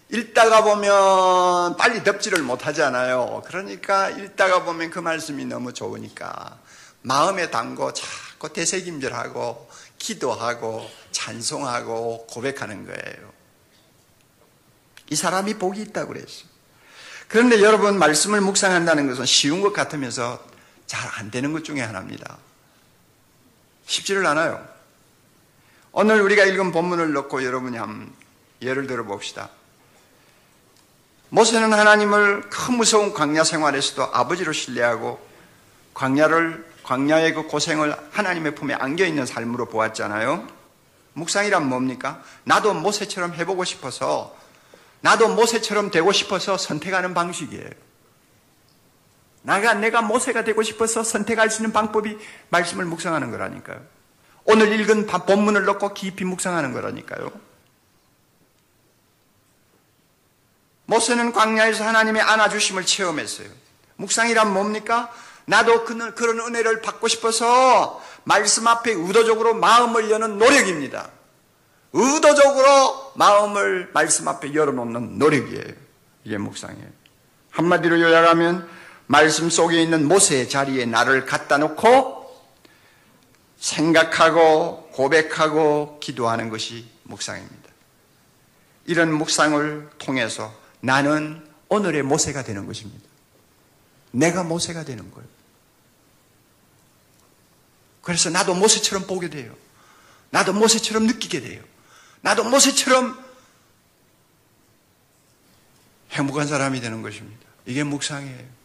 [0.09, 3.43] 읽다가 보면 빨리 덮지를 못하잖아요.
[3.45, 6.57] 그러니까 읽다가 보면 그 말씀이 너무 좋으니까
[7.01, 13.33] 마음에 담고 자꾸 되새김질하고 기도하고 찬송하고 고백하는 거예요.
[15.09, 16.45] 이 사람이 복이 있다고 그랬어.
[17.27, 20.45] 그런데 여러분 말씀을 묵상한다는 것은 쉬운 것 같으면서
[20.85, 22.37] 잘 안 되는 것 중에 하나입니다.
[23.85, 24.65] 쉽지를 않아요.
[25.91, 28.13] 오늘 우리가 읽은 본문을 넣고 여러분이 한번
[28.61, 29.49] 예를 들어 봅시다.
[31.29, 35.19] 모세는 하나님을 큰 무서운 광야 생활에서도 아버지로 신뢰하고
[35.93, 40.47] 광야를 광야의 그 고생을 하나님의 품에 안겨 있는 삶으로 보았잖아요.
[41.13, 42.23] 묵상이란 뭡니까?
[42.45, 44.37] 나도 모세처럼 해보고 싶어서
[45.01, 47.69] 나도 모세처럼 되고 싶어서 선택하는 방식이에요.
[49.41, 52.17] 나가 내가 모세가 되고 싶어서 선택할 수 있는 방법이
[52.49, 53.81] 말씀을 묵상하는 거라니까요.
[54.45, 57.46] 오늘 읽은 본문을 넣고 깊이 묵상하는 거라니까요.
[60.87, 63.47] 모세는 광야에서 하나님의 안아주심을 체험했어요.
[63.97, 65.13] 묵상이란 뭡니까?
[65.45, 71.09] 나도 그런 은혜를 받고 싶어서 말씀 앞에 의도적으로 마음을 여는 노력입니다.
[71.93, 75.73] 의도적으로 마음을 말씀 앞에 열어놓는 노력이에요.
[76.25, 76.89] 이게 묵상이에요.
[77.51, 78.67] 한마디로 요약하면
[79.07, 82.27] 말씀 속에 있는 모세의 자리에 나를 갖다 놓고
[83.57, 87.69] 생각하고 고백하고 기도하는 것이 묵상입니다.
[88.85, 93.07] 이런 묵상을 통해서 나는 오늘의 모세가 되는 것입니다.
[94.11, 95.27] 내가 모세가 되는 거예요.
[98.01, 99.53] 그래서 나도 모세처럼 보게 돼요.
[100.29, 101.63] 나도 모세처럼 느끼게 돼요.
[102.21, 103.25] 나도 모세처럼
[106.11, 107.45] 행복한 사람이 되는 것입니다.
[107.65, 108.57] 이게 묵상이에요.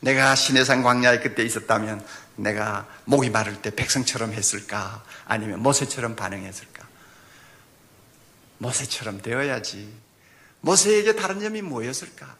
[0.00, 5.04] 내가 시내산 광야에 그때 있었다면 내가 목이 마를 때 백성처럼 했을까?
[5.26, 6.87] 아니면 모세처럼 반응했을까?
[8.58, 9.92] 모세처럼 되어야지.
[10.60, 12.36] 모세에게 다른 점이 뭐였을까?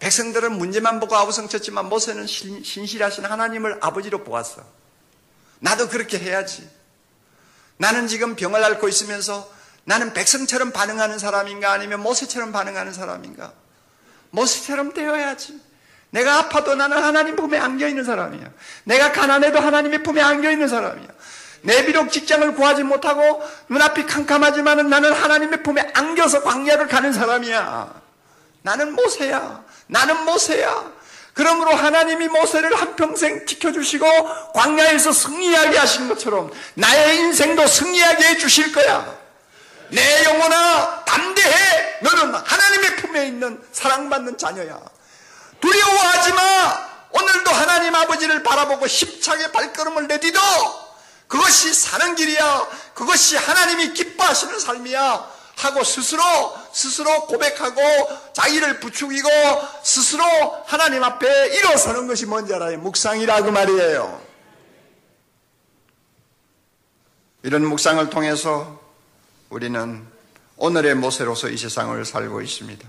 [0.00, 4.64] 백성들은 문제만 보고 아우성쳤지만 모세는 신실하신 하나님을 아버지로 보았어.
[5.60, 6.68] 나도 그렇게 해야지.
[7.78, 9.50] 나는 지금 병을 앓고 있으면서
[9.84, 13.52] 나는 백성처럼 반응하는 사람인가 아니면 모세처럼 반응하는 사람인가?
[14.30, 15.60] 모세처럼 되어야지.
[16.10, 18.52] 내가 아파도 나는 하나님 품에 안겨 있는 사람이야.
[18.84, 21.08] 내가 가난해도 하나님의 품에 안겨 있는 사람이야.
[21.64, 28.02] 내 비록 직장을 구하지 못하고 눈앞이 캄캄하지만은 나는 하나님의 품에 안겨서 광야를 가는 사람이야.
[28.62, 29.64] 나는 모세야.
[29.86, 30.92] 나는 모세야.
[31.32, 39.16] 그러므로 하나님이 모세를 한평생 지켜주시고 광야에서 승리하게 하신 것처럼 나의 인생도 승리하게 해주실 거야.
[39.88, 41.98] 내 영혼아 담대해.
[42.02, 44.78] 너는 하나님의 품에 있는 사랑받는 자녀야.
[45.62, 46.94] 두려워하지 마.
[47.10, 50.83] 오늘도 하나님 아버지를 바라보고 힘차게 발걸음을 내디뎌.
[51.28, 52.68] 그것이 사는 길이야.
[52.94, 55.34] 그것이 하나님이 기뻐하시는 삶이야.
[55.56, 56.22] 하고 스스로
[56.72, 57.80] 스스로 고백하고
[58.32, 59.28] 자기를 부추기고
[59.82, 60.24] 스스로
[60.66, 62.78] 하나님 앞에 일어서는 것이 뭔지 알아요?
[62.78, 64.20] 묵상이라고 말이에요.
[67.44, 68.80] 이런 묵상을 통해서
[69.50, 70.04] 우리는
[70.56, 72.88] 오늘의 모세로서 이 세상을 살고 있습니다.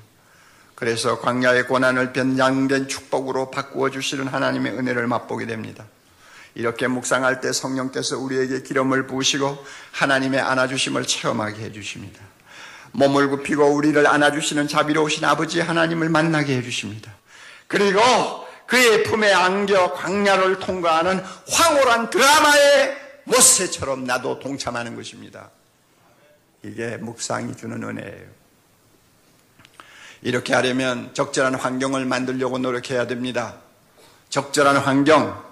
[0.75, 5.85] 그래서 광야의 고난을 변장된 축복으로 바꾸어 주시는 하나님의 은혜를 맛보게 됩니다.
[6.55, 12.21] 이렇게 묵상할 때 성령께서 우리에게 기름을 부으시고 하나님의 안아주심을 체험하게 해주십니다.
[12.93, 17.13] 몸을 굽히고 우리를 안아주시는 자비로우신 아버지 하나님을 만나게 해주십니다.
[17.67, 17.99] 그리고
[18.67, 25.49] 그의 품에 안겨 광야를 통과하는 황홀한 드라마의 모세처럼 나도 동참하는 것입니다.
[26.63, 28.45] 이게 묵상이 주는 은혜예요.
[30.21, 33.57] 이렇게 하려면 적절한 환경을 만들려고 노력해야 됩니다.
[34.29, 35.43] 적절한 환경,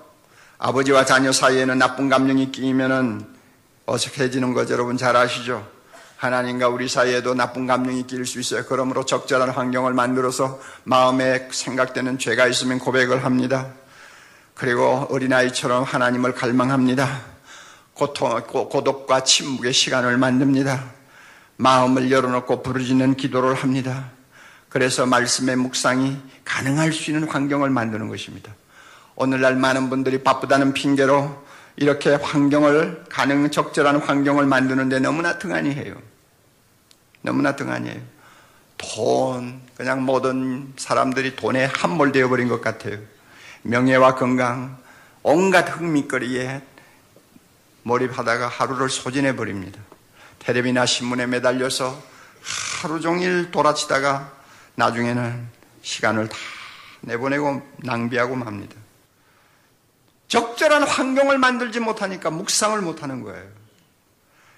[0.66, 3.28] 아버지와 자녀 사이에는 나쁜 감정이 끼면은
[3.86, 5.68] 어색해지는 것 여러분 잘 아시죠?
[6.16, 8.64] 하나님과 우리 사이에도 나쁜 감정이 끼일 수 있어요.
[8.66, 13.74] 그러므로 적절한 환경을 만들어서 마음에 생각되는 죄가 있으면 고백을 합니다.
[14.54, 17.10] 그리고 어린아이처럼 하나님을 갈망합니다.
[17.94, 20.82] 고통, 고독과 침묵의 시간을 만듭니다.
[21.58, 24.12] 마음을 열어놓고 부르짖는 기도를 합니다.
[24.70, 28.54] 그래서 말씀의 묵상이 가능할 수 있는 환경을 만드는 것입니다.
[29.16, 31.44] 오늘날 많은 분들이 바쁘다는 핑계로
[31.76, 35.96] 이렇게 환경을 가능 적절한 환경을 만드는데 너무나 등한히 해요.
[37.22, 38.00] 너무나 등한이에요.
[38.78, 42.98] 돈, 그냥 모든 사람들이 돈에 함몰되어 버린 것 같아요.
[43.64, 44.78] 명예와 건강,
[45.24, 46.62] 온갖 흥미거리에
[47.84, 49.80] 몰입하다가 하루를 소진해 버립니다.
[50.40, 52.02] 텔레비나 신문에 매달려서
[52.82, 54.32] 하루 종일 돌아치다가
[54.76, 55.48] 나중에는
[55.82, 56.38] 시간을 다
[57.02, 58.83] 내보내고 낭비하고 맙니다.
[60.34, 63.48] 적절한 환경을 만들지 못하니까 묵상을 못하는 거예요.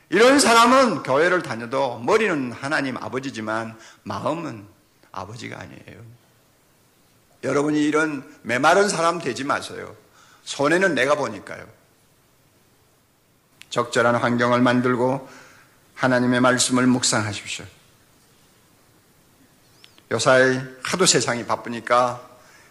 [0.07, 4.65] 이런 사람은 교회를 다녀도 머리는 하나님 아버지지만 마음은
[5.11, 6.01] 아버지가 아니에요.
[7.43, 9.93] 여러분이 이런 메마른 사람 되지 마세요.
[10.45, 11.67] 손해는 내가 보니까요.
[13.69, 15.27] 적절한 환경을 만들고
[15.95, 17.65] 하나님의 말씀을 묵상하십시오.
[20.13, 22.25] 요사이 하도 세상이 바쁘니까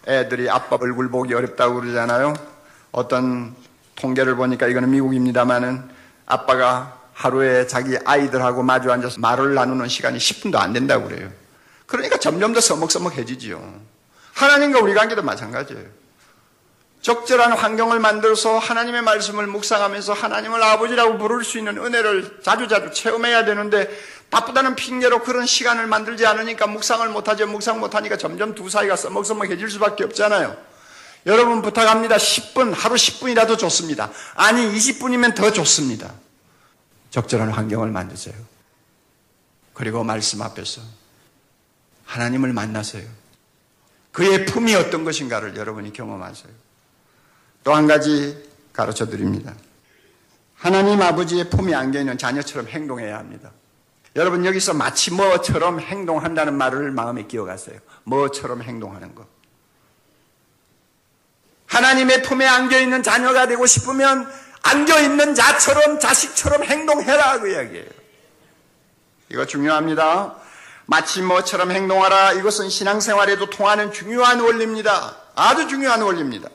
[0.08, 2.53] 애들이 아빠 얼굴 보기 어렵다고 그러잖아요.
[2.94, 3.54] 어떤
[3.96, 5.82] 통계를 보니까 이거는 미국입니다만은
[6.26, 11.28] 아빠가 하루에 자기 아이들하고 마주 앉아서 말을 나누는 시간이 10분도 안 된다고 그래요.
[11.86, 13.80] 그러니까 점점 더 서먹서먹해지지요.
[14.34, 15.84] 하나님과 우리 관계도 마찬가지예요.
[17.02, 23.90] 적절한 환경을 만들어서 하나님의 말씀을 묵상하면서 하나님을 아버지라고 부를 수 있는 은혜를 자주자주 체험해야 되는데
[24.30, 27.46] 바쁘다는 핑계로 그런 시간을 만들지 않으니까 묵상을 못하죠.
[27.46, 30.73] 묵상 못하니까 점점 두 사이가 써먹써먹해질 수밖에 없잖아요.
[31.26, 32.16] 여러분 부탁합니다.
[32.16, 34.10] 10분, 하루 10분이라도 좋습니다.
[34.34, 36.12] 아니 20분이면 더 좋습니다.
[37.10, 38.34] 적절한 환경을 만드세요.
[39.72, 40.82] 그리고 말씀 앞에서
[42.04, 43.08] 하나님을 만나세요.
[44.12, 46.52] 그의 품이 어떤 것인가를 여러분이 경험하세요.
[47.64, 49.54] 또 한 가지 가르쳐 드립니다.
[50.54, 53.50] 하나님 아버지의 품이 안겨 있는 자녀처럼 행동해야 합니다.
[54.16, 57.78] 여러분 여기서 마치 뭐처럼 행동한다는 말을 마음에 기억하세요.
[58.04, 59.33] 뭐처럼 행동하는 것.
[61.74, 67.86] 하나님의 품에 안겨 있는 자녀가 되고 싶으면 안겨있는 자처럼 자식처럼 행동해라 그 이야기예요.
[69.30, 70.36] 이거 중요합니다.
[70.86, 75.16] 마치 뭐처럼 행동하라 이것은 신앙생활에도 통하는 중요한 원리입니다.
[75.34, 76.48] 아주 중요한 원리입니다.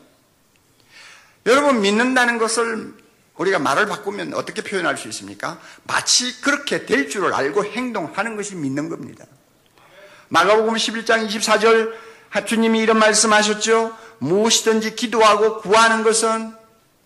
[1.46, 2.94] 여러분 믿는다는 것을
[3.36, 5.60] 우리가 말을 바꾸면 어떻게 표현할 수 있습니까?
[5.84, 9.26] 마치 그렇게 될 줄을 알고 행동하는 것이 믿는 겁니다.
[10.30, 11.94] 마가복음 11장 24절
[12.46, 13.98] 주님이 이런 말씀하셨죠.
[14.20, 16.56] 무엇이든지 기도하고 구하는 것은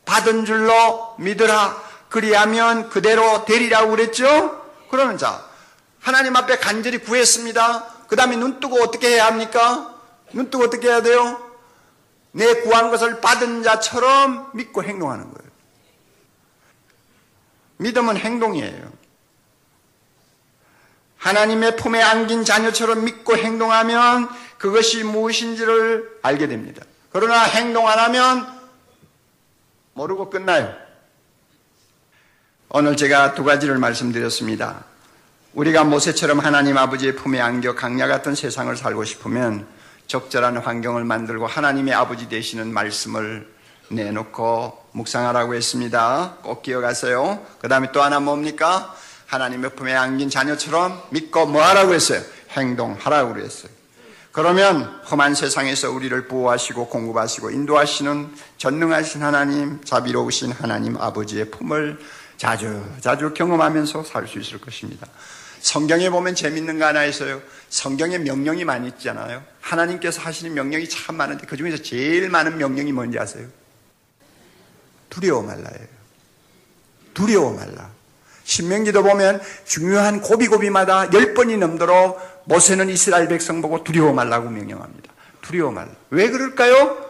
[0.06, 1.82] 받은 줄로 믿으라.
[2.10, 4.62] 그리하면 그대로 되리라고 그랬죠?
[4.90, 5.44] 그러면 자,
[6.00, 8.06] 하나님 앞에 간절히 구했습니다.
[8.08, 9.96] 그 다음에 눈 뜨고 어떻게 해야 합니까?
[10.34, 11.42] 눈 뜨고 어떻게 해야 돼요?
[12.32, 15.52] 내 구한 것을 받은 자처럼 믿고 행동하는 거예요.
[17.78, 18.92] 믿음은 행동이에요.
[21.18, 26.84] 하나님의 품에 안긴 자녀처럼 믿고 행동하면 그것이 무엇인지를 알게 됩니다.
[27.14, 28.48] 그러나 행동 안 하면
[29.94, 30.74] 모르고 끝나요.
[32.70, 34.84] 오늘 제가 두 가지를 말씀드렸습니다.
[35.54, 39.68] 우리가 모세처럼 하나님 아버지의 품에 안겨 강야 같은 세상을 살고 싶으면
[40.08, 43.48] 적절한 환경을 만들고 하나님의 아버지 되시는 말씀을
[43.90, 46.38] 내놓고 묵상하라고 했습니다.
[46.42, 47.46] 꼭 기억하세요.
[47.62, 48.96] 그 다음에 또 하나 뭡니까?
[49.28, 52.24] 하나님의 품에 안긴 자녀처럼 믿고 뭐 하라고 했어요?
[52.50, 53.83] 행동하라고 그랬어요.
[54.34, 62.00] 그러면 험한 세상에서 우리를 보호하시고 공급하시고 인도하시는 전능하신 하나님, 자비로우신 하나님 아버지의 품을
[62.36, 65.06] 자주 자주 경험하면서 살 수 있을 것입니다.
[65.62, 67.44] 성경에 보면 재밌는 거 하나 있어요.
[67.70, 69.44] 성경에 명령이 많이 있잖아요.
[69.62, 73.48] 하나님께서 하시는 명령이 참 많은데 그 중에서 제일 많은 명령이 뭔지 아세요?
[75.12, 75.88] 두려워 말라예요.
[77.14, 77.92] 두려워 말라.
[78.46, 85.12] 신명기도 보면 중요한 고비고비마다 열 번이 넘도록 모세는 이스라엘 백성 보고 두려워 말라고 명령합니다.
[85.42, 85.90] 두려워 말라.
[86.10, 87.04] 왜 그럴까요?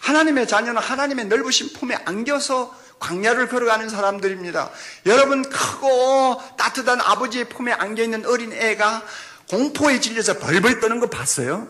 [0.00, 4.70] 하나님의 자녀는 하나님의 넓으신 품에 안겨서 광야를 걸어가는 사람들입니다.
[5.06, 9.02] 여러분 크고 따뜻한 아버지의 품에 안겨 있는 어린 애가
[9.50, 11.68] 공포에 질려서 벌벌 떠는 거 봤어요?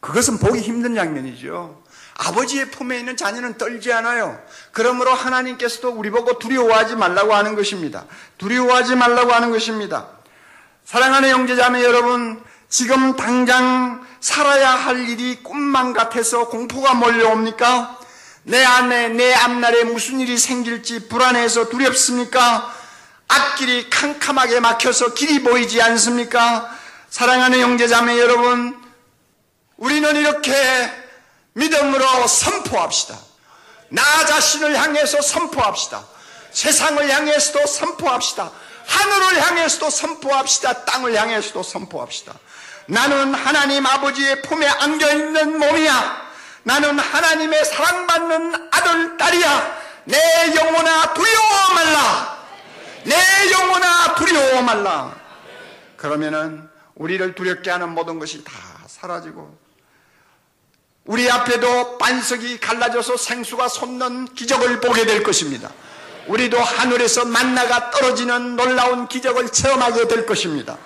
[0.00, 1.82] 그것은 보기 힘든 장면이죠.
[2.18, 4.40] 아버지의 품에 있는 자녀는 떨지 않아요.
[4.72, 8.06] 그러므로 하나님께서도 우리 보고 두려워하지 말라고 하는 것입니다.
[8.38, 10.15] 두려워하지 말라고 하는 것입니다.
[10.86, 17.98] 사랑하는 형제자매 여러분, 지금 당장 살아야 할 일이 꿈만 같아서 공포가 몰려옵니까?
[18.44, 22.72] 내 안에 내 앞날에 무슨 일이 생길지 불안해서 두렵습니까?
[23.26, 26.70] 앞길이 캄캄하게 막혀서 길이 보이지 않습니까?
[27.10, 28.80] 사랑하는 형제자매 여러분,
[29.78, 30.54] 우리는 이렇게
[31.54, 33.18] 믿음으로 선포합시다.
[33.88, 36.04] 나 자신을 향해서 선포합시다.
[36.52, 38.52] 세상을 향해서도 선포합시다.
[38.86, 40.84] 하늘을 향해서도 선포합시다.
[40.84, 42.34] 땅을 향해서도 선포합시다.
[42.86, 46.26] 나는 하나님 아버지의 품에 안겨 있는 몸이야.
[46.62, 49.78] 나는 하나님의 사랑받는 아들, 딸이야.
[50.04, 50.16] 내
[50.56, 52.38] 영혼아 두려워 말라.
[53.04, 53.16] 내
[53.52, 55.14] 영혼아 두려워 말라.
[55.96, 58.52] 그러면은 우리를 두렵게 하는 모든 것이 다
[58.86, 59.56] 사라지고
[61.04, 65.70] 우리 앞에도 반석이 갈라져서 생수가 솟는 기적을 보게 될 것입니다.
[66.26, 70.76] 우리도 하늘에서 만나가 떨어지는 놀라운 기적을 체험하게 될 것입니다.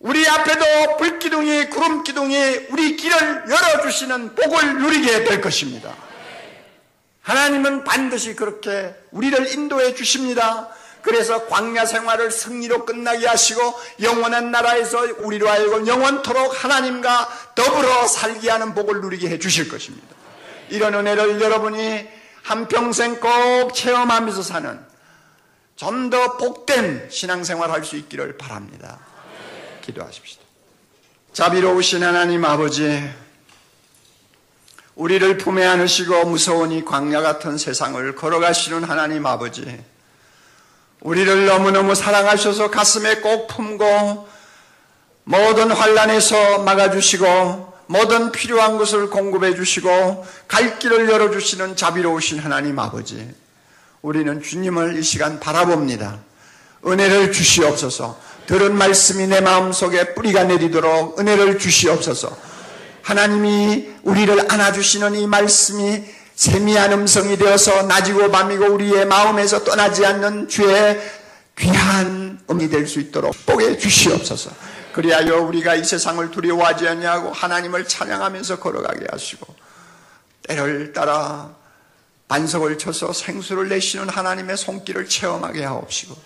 [0.00, 5.94] 우리 앞에도 불기둥이 구름기둥이 우리 길을 열어주시는 복을 누리게 될 것입니다.
[7.22, 10.68] 하나님은 반드시 그렇게 우리를 인도해 주십니다.
[11.00, 13.60] 그래서 광야 생활을 승리로 끝나게 하시고
[14.02, 20.06] 영원한 나라에서 우리로 하여금 영원토록 하나님과 더불어 살게 하는 복을 누리게 해 주실 것입니다.
[20.70, 22.08] 이런 은혜를 여러분이
[22.44, 24.80] 한평생 꼭 체험하면서 사는
[25.76, 28.98] 좀 더 복된 신앙생활 할 수 있기를 바랍니다.
[29.82, 30.42] 기도하십시다.
[31.32, 33.10] 자비로우신 하나님 아버지,
[34.94, 39.84] 우리를 품에 안으시고 무서운 이 광야 같은 세상을 걸어가시는 하나님 아버지,
[41.00, 44.28] 우리를 너무너무 사랑하셔서 가슴에 꼭 품고
[45.24, 53.28] 모든 환란에서 막아주시고 모든 필요한 것을 공급해 주시고 갈 길을 열어 주시는 자비로우신 하나님 아버지,
[54.02, 56.18] 우리는 주님을 이 시간 바라봅니다.
[56.86, 58.18] 은혜를 주시옵소서.
[58.46, 62.36] 들은 말씀이 내 마음속에 뿌리가 내리도록 은혜를 주시옵소서.
[63.02, 66.04] 하나님이 우리를 안아주시는 이 말씀이
[66.34, 71.00] 세미한 음성이 되어서 낮이고 밤이고 우리의 마음에서 떠나지 않는 주의
[71.56, 74.50] 귀한 음이 될 수 있도록 복해 주시옵소서.
[74.94, 79.54] 그리하여 우리가 이 세상을 두려워하지 않냐고 하나님을 찬양하면서 걸어가게 하시고
[80.46, 81.52] 때를 따라
[82.28, 86.16] 반석을 쳐서 생수를 내시는 하나님의 손길을 체험하게 하옵시고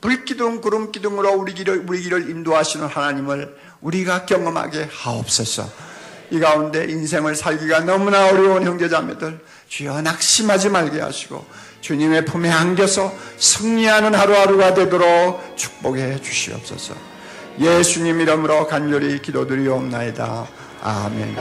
[0.00, 5.88] 불기둥 구름기둥으로 우리 길을 우리 길을 인도하시는 하나님을 우리가 경험하게 하옵소서.
[6.30, 11.44] 이 가운데 인생을 살기가 너무나 어려운 형제자매들 주여 낙심하지 말게 하시고
[11.80, 17.17] 주님의 품에 안겨서 승리하는 하루하루가 되도록 축복해 주시옵소서.
[17.60, 20.46] 예수님 이름으로 간절히 기도드리옵나이다.
[20.82, 21.36] 아멘.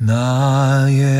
[0.00, 1.18] 나의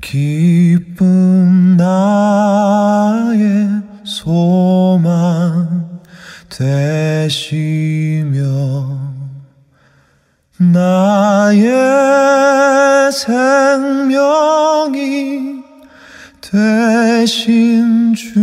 [0.00, 3.68] 기쁨 나의
[4.04, 6.00] 소망
[6.48, 8.15] 되시며
[10.58, 11.70] 나의
[13.12, 14.56] 생명이
[16.40, 18.36] 되신 주.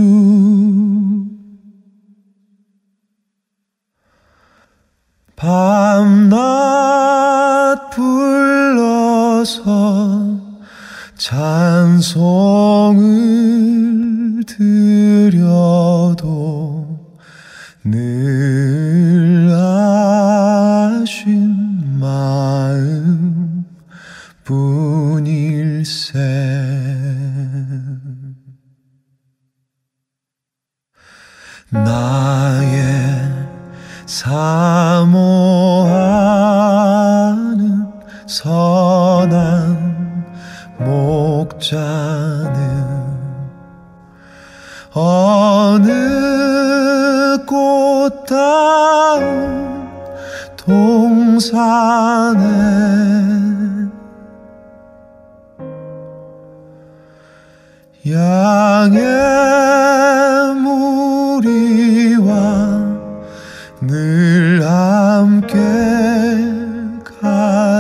[5.36, 6.40] 밤낮
[7.90, 9.54] 불러서
[11.18, 12.34] 찬송을
[14.46, 15.74] 드려도
[17.84, 18.73] 늘
[31.74, 33.34] 나의
[34.06, 34.94] 사모하는
[38.28, 39.74] 선한
[40.78, 42.54] 목자는
[44.94, 45.90] 어느
[47.48, 49.24] 꽃다운
[50.56, 52.44] 동산에
[58.06, 59.73] 양의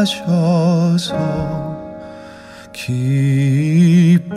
[0.04, 1.16] 가셔서
[2.74, 4.34] 기쁨을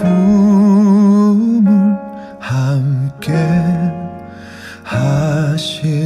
[2.38, 3.32] 함께
[4.84, 6.05] 하실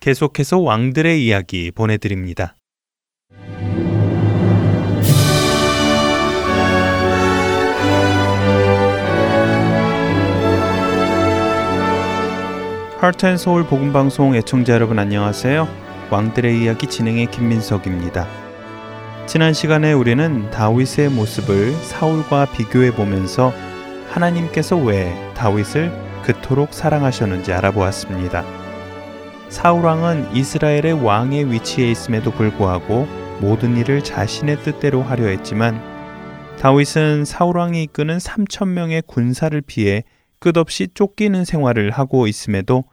[0.00, 2.56] 계속해서 왕들의 이야기 보내드립니다.
[12.98, 15.68] 하트앤서울 복음방송 애청자 여러분 안녕하세요.
[16.10, 18.26] 왕들의 이야기 진행의 김민석입니다.
[19.26, 23.52] 지난 시간에 우리는 다윗의 모습을 사울과 비교해 보면서
[24.10, 25.92] 하나님께서 왜 다윗을
[26.24, 28.59] 그토록 사랑하셨는지 알아보았습니다.
[29.50, 33.06] 사울왕은 이스라엘의 왕의 위치에 있음에도 불구하고
[33.40, 35.82] 모든 일을 자신의 뜻대로 하려 했지만
[36.60, 40.04] 다윗은 사울왕이 이끄는 3천 명의 군사를 피해
[40.38, 42.84] 끝없이 쫓기는 생활을 하고 있음에도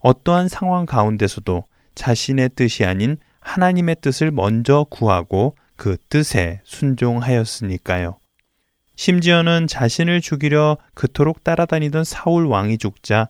[0.00, 8.18] 어떠한 상황 가운데서도 자신의 뜻이 아닌 하나님의 뜻을 먼저 구하고 그 뜻에 순종하였으니까요.
[8.96, 13.28] 심지어는 자신을 죽이려 그토록 따라다니던 사울 왕이 죽자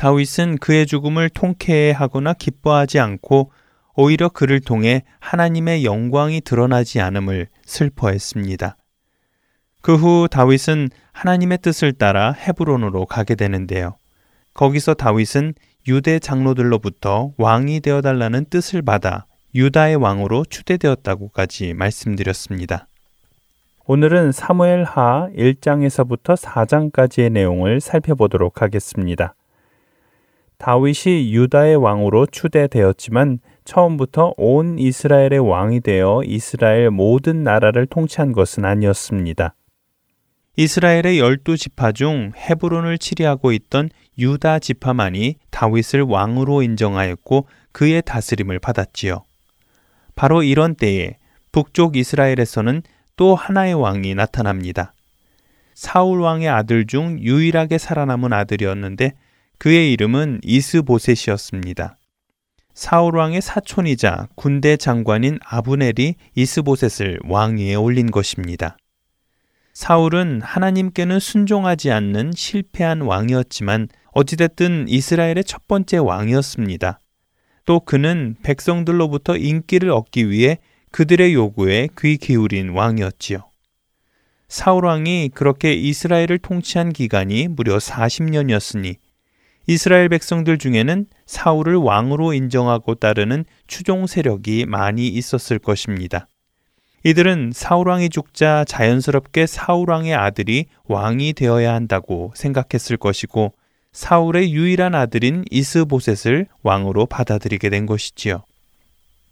[0.00, 3.52] 다윗은 그의 죽음을 통쾌해하거나 기뻐하지 않고
[3.94, 8.78] 오히려 그를 통해 하나님의 영광이 드러나지 않음을 슬퍼했습니다.
[9.82, 13.98] 그 후 다윗은 하나님의 뜻을 따라 헤브론으로 가게 되는데요.
[14.54, 15.52] 거기서 다윗은
[15.86, 22.88] 유대 장로들로부터 왕이 되어 달라는 뜻을 받아 유다의 왕으로 추대되었다고까지 말씀드렸습니다.
[23.84, 29.34] 오늘은 사무엘 하 1장에서부터 4장까지의 내용을 살펴보도록 하겠습니다.
[30.60, 39.54] 다윗이 유다의 왕으로 추대되었지만 처음부터 온 이스라엘의 왕이 되어 이스라엘 모든 나라를 통치한 것은 아니었습니다.
[40.56, 43.88] 이스라엘의 열두 지파 중 헤브론을 치리하고 있던
[44.18, 49.24] 유다 지파만이 다윗을 왕으로 인정하였고 그의 다스림을 받았지요.
[50.14, 51.16] 바로 이런 때에
[51.52, 52.82] 북쪽 이스라엘에서는
[53.16, 54.92] 또 하나의 왕이 나타납니다.
[55.72, 59.14] 사울 왕의 아들 중 유일하게 살아남은 아들이었는데
[59.60, 61.98] 그의 이름은 이스보셋이었습니다.
[62.72, 68.78] 사울 왕의 사촌이자 군대 장관인 아브넬이 이스보셋을 왕위에 올린 것입니다.
[69.74, 76.98] 사울은 하나님께는 순종하지 않는 실패한 왕이었지만 어찌됐든 이스라엘의 첫 번째 왕이었습니다.
[77.66, 80.56] 또 그는 백성들로부터 인기를 얻기 위해
[80.90, 83.40] 그들의 요구에 귀 기울인 왕이었지요.
[84.48, 88.96] 사울 왕이 그렇게 이스라엘을 통치한 기간이 무려 40년이었으니
[89.66, 96.26] 이스라엘 백성들 중에는 사울을 왕으로 인정하고 따르는 추종 세력이 많이 있었을 것입니다.
[97.04, 103.54] 이들은 사울왕이 죽자 자연스럽게 사울왕의 아들이 왕이 되어야 한다고 생각했을 것이고
[103.92, 108.44] 사울의 유일한 아들인 이스보셋을 왕으로 받아들이게 된 것이지요.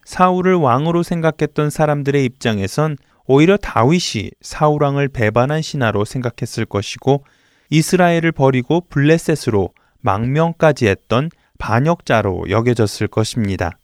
[0.05, 7.25] 사울을 왕으로 생각했던 사람들의 입장에선 오히려 다윗이 사울왕을 배반한 신하로 생각했을 것이고
[7.69, 9.69] 이스라엘을 버리고 블레셋으로
[10.01, 13.79] 망명까지 했던 반역자로 여겨졌을 것입니다.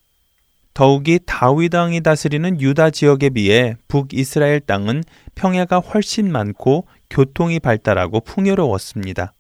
[0.74, 5.04] 더욱이 다윗 왕이 다스리는 유다 지역에 비해 북이스라엘 땅은
[5.36, 9.32] 평야가 훨씬 많고 교통이 발달하고 풍요로웠습니다.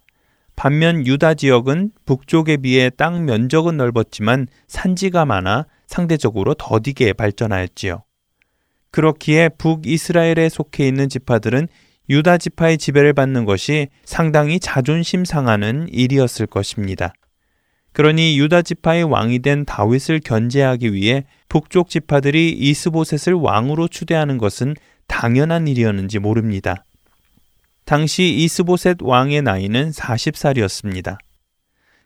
[0.56, 8.04] 반면 유다 지역은 북쪽에 비해 땅 면적은 넓었지만 산지가 많아 상대적으로 더디게 발전하였지요.
[8.92, 11.66] 그렇기에 북이스라엘에 속해 있는 지파들은
[12.10, 17.12] 유다 지파의 지배를 받는 것이 상당히 자존심 상하는 일이었을 것입니다.
[17.92, 24.74] 그러니 유다 지파의 왕이 된 다윗을 견제하기 위해 북쪽 지파들이 이스보셋을 왕으로 추대하는 것은
[25.06, 26.84] 당연한 일이었는지 모릅니다.
[27.84, 31.18] 당시 이스보셋 왕의 나이는 40살이었습니다.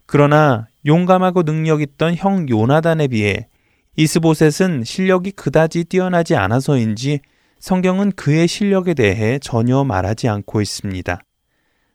[0.06, 3.48] 그러나 용감하고 능력 있던 형 요나단에 비해
[3.96, 7.20] 이스보셋은 실력이 그다지 뛰어나지 않아서인지
[7.60, 11.20] 성경은 그의 실력에 대해 전혀 말하지 않고 있습니다.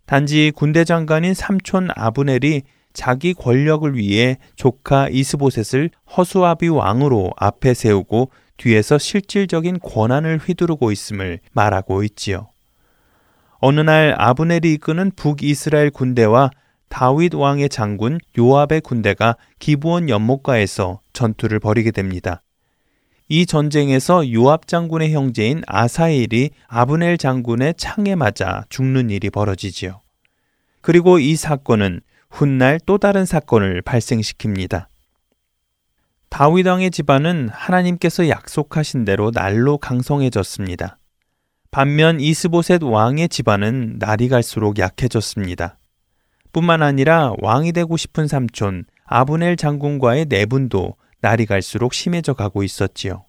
[0.06, 8.98] 단지 군대 장관인 삼촌 아브넬이 자기 권력을 위해 조카 이스보셋을 허수아비 왕으로 앞에 세우고 뒤에서
[8.98, 12.50] 실질적인 권한을 휘두르고 있음을 말하고 있지요.
[13.60, 16.52] 어느 날 아브넬이 이끄는 북이스라엘 군대와
[16.90, 22.44] 다윗 왕의 장군 요압의 군대가 기부원 연못가에서 전투를 벌이게 됩니다.
[23.36, 30.02] 이 전쟁에서 요압 장군의 형제인 아사일이 아브넬 장군의 창에 맞아 죽는 일이 벌어지지요.
[30.82, 34.86] 그리고 이 사건은 훗날 또 다른 사건을 발생시킵니다.
[36.30, 41.00] 다윗 왕의 집안은 하나님께서 약속하신 대로 날로 강성해졌습니다.
[41.72, 45.80] 반면 이스보셋 왕의 집안은 날이 갈수록 약해졌습니다.
[46.52, 50.94] 뿐만 아니라 왕이 되고 싶은 삼촌 아브넬 장군과의 내분도
[51.24, 53.24] 날이 갈수록 심해져 가고 있었지요.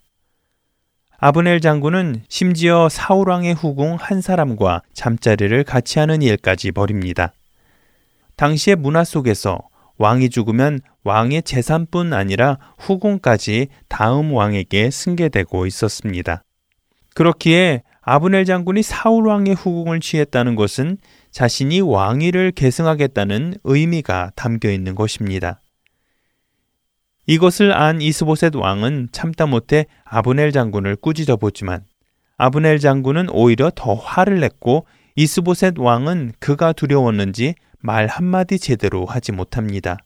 [1.19, 7.33] 아브넬 장군은 심지어 사울 왕의 후궁 한 사람과 잠자리를 같이 하는 일까지 벌입니다.
[8.35, 9.61] 당시의 문화 속에서
[9.97, 16.43] 왕이 죽으면 왕의 재산뿐 아니라 후궁까지 다음 왕에게 승계되고 있었습니다.
[17.15, 20.99] 그렇기에 아브넬 장군이 사울 왕의 후궁을 취했다는 것은
[21.31, 25.61] 자신이 왕위를 계승하겠다는 의미가 담겨 있는 것입니다.
[27.27, 31.85] 이것을 안 이스보셋 왕은 참다 못해 아브넬 장군을 꾸짖어 보지만
[32.37, 39.99] 아브넬 장군은 오히려 더 화를 냈고 이스보셋 왕은 그가 두려웠는지 말 한마디 제대로 하지 못합니다.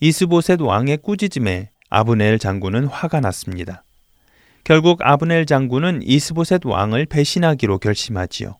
[0.00, 3.82] 이스보셋 왕의 꾸짖음에 아브넬 장군은 화가 났습니다.
[4.62, 8.58] 결국 아브넬 장군은 이스보셋 왕을 배신하기로 결심하지요.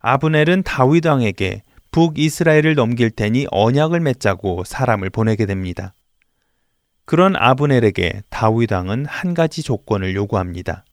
[0.00, 5.94] 아브넬은 다윗 왕에게 북이스라엘을 넘길 테니 언약을 맺자고 사람을 보내게 됩니다.
[7.04, 10.84] 그런 아브넬에게 다윗 왕은 한 가지 조건을 요구합니다.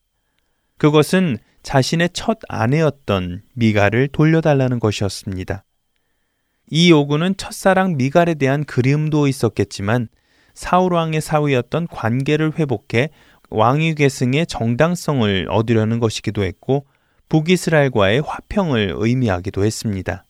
[0.78, 5.64] 그것은 자신의 첫 아내였던 미가를 돌려달라는 것이었습니다.
[6.70, 10.07] 이 요구는 첫사랑 미갈에 대한 그리움도 있었겠지만
[10.53, 13.09] 사울 왕의 사위였던 관계를 회복해
[13.49, 16.86] 왕위 계승의 정당성을 얻으려는 것이기도 했고
[17.30, 20.26] 북이스라엘과의 화평을 의미하기도 했습니다.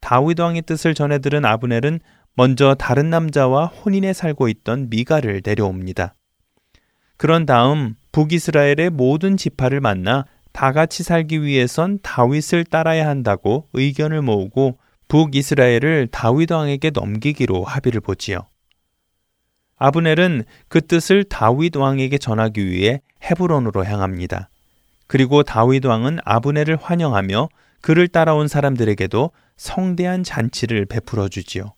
[0.00, 2.00] 다윗 왕의 뜻을 전해 들은 아브넬은
[2.40, 6.14] 먼저 다른 남자와 혼인해 살고 있던 미가를 데려옵니다.
[7.18, 14.78] 그런 다음 북이스라엘의 모든 지파를 만나 다 같이 살기 위해선 다윗을 따라야 한다고 의견을 모으고
[15.08, 18.48] 북이스라엘을 다윗 왕에게 넘기기로 합의를 보지요.
[19.76, 24.48] 아브넬은 그 뜻을 다윗 왕에게 전하기 위해 헤브론으로 향합니다.
[25.08, 27.50] 그리고 다윗 왕은 아브넬을 환영하며
[27.82, 31.74] 그를 따라온 사람들에게도 성대한 잔치를 베풀어 주지요.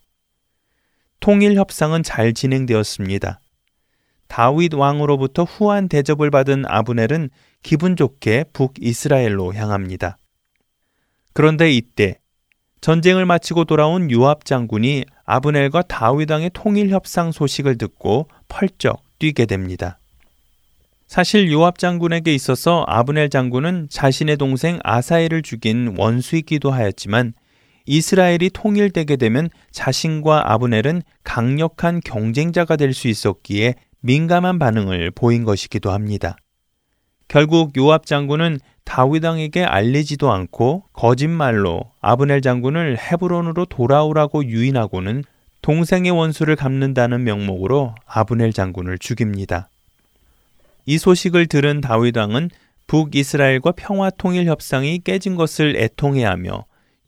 [1.22, 3.40] 통일 협상은 잘 진행되었습니다.
[4.26, 7.30] 다윗 왕으로부터 후한 대접을 받은 아브넬은
[7.62, 10.18] 기분 좋게 북이스라엘로 향합니다.
[11.32, 12.18] 그런데 이때
[12.80, 20.00] 전쟁을 마치고 돌아온 유압 장군이 아브넬과 다윗 왕의 통일 협상 소식을 듣고 펄쩍 뛰게 됩니다.
[21.06, 27.34] 사실 요압 장군에게 있어서 아브넬 장군은 자신의 동생 아사엘을 죽인 원수이기도 하였지만
[27.86, 36.36] 이스라엘이 통일되게 되면 자신과 아브넬은 강력한 경쟁자가 될 수 있었기에 민감한 반응을 보인 것이기도 합니다.
[37.28, 45.24] 결국 요압 장군은 다윗 왕에게 알리지도 않고 거짓말로 아브넬 장군을 헤브론으로 돌아오라고 유인하고는
[45.62, 49.70] 동생의 원수를 갚는다는 명목으로 아브넬 장군을 죽입니다.
[50.84, 52.50] 이 소식을 들은 다윗 왕은
[52.88, 56.64] 북이스라엘과 평화 통일 협상이 깨진 것을 애통해하며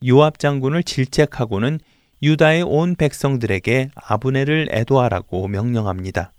[0.07, 1.81] 요압 장군을 질책하고는
[2.23, 6.33] 유다의 온 백성들에게 아브넬을 애도하라고 명령합니다.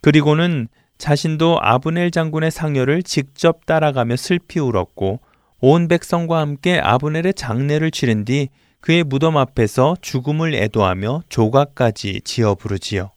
[0.00, 0.68] 그리고는
[0.98, 5.20] 자신도 아브넬 장군의 상여를 직접 따라가며 슬피 울었고
[5.60, 8.48] 온 백성과 함께 아브넬의 장례를 치른 뒤
[8.80, 13.10] 그의 무덤 앞에서 죽음을 애도하며 조각까지 지어 부르지요.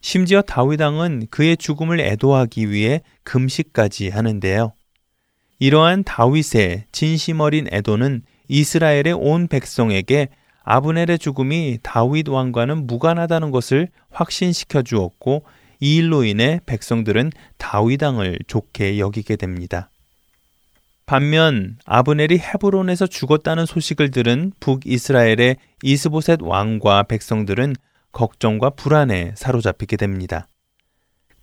[0.00, 4.72] 심지어 다윗 왕은 그의 죽음을 애도하기 위해 금식까지 하는데요.
[5.58, 10.28] 이러한 다윗의 진심 어린 애도는 이스라엘의 온 백성에게
[10.64, 15.44] 아브넬의 죽음이 다윗 왕과는 무관하다는 것을 확신시켜 주었고
[15.80, 19.90] 이 일로 인해 백성들은 다윗 왕을 좋게 여기게 됩니다.
[21.06, 27.76] 반면 아브넬이 헤브론에서 죽었다는 소식을 들은 북이스라엘의 이스보셋 왕과 백성들은
[28.12, 30.46] 걱정과 불안에 사로잡히게 됩니다.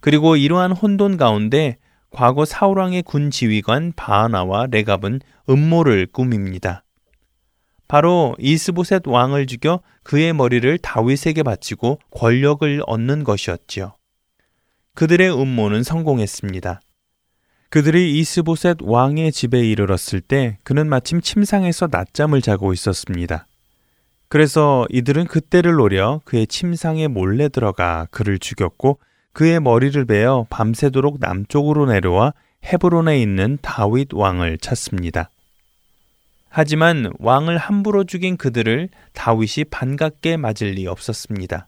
[0.02, 1.78] 그리고 이러한 혼돈 가운데
[2.12, 6.85] 과거 사울왕의 군 지휘관 바하나와 레갑은 음모를 꾸밉니다.
[7.88, 13.94] 바로 이스보셋 왕을 죽여 그의 머리를 다윗에게 바치고 권력을 얻는 것이었지요.
[14.96, 16.82] 그들의 음모는 성공했습니다.
[17.70, 23.48] 그들이 이스보셋 왕의 집에 이르렀을 때 그는 마침 침상에서 낮잠을 자고 있었습니다.
[24.28, 29.00] 그래서 이들은 그때를 노려 그의 침상에 몰래 들어가 그를 죽였고
[29.34, 32.34] 그의 머리를 베어 밤새도록 남쪽으로 내려와
[32.64, 35.30] 헤브론에 있는 다윗 왕을 찾습니다.
[36.58, 41.68] 하지만 왕을 함부로 죽인 그들을 다윗이 반갑게 맞을 리 없었습니다.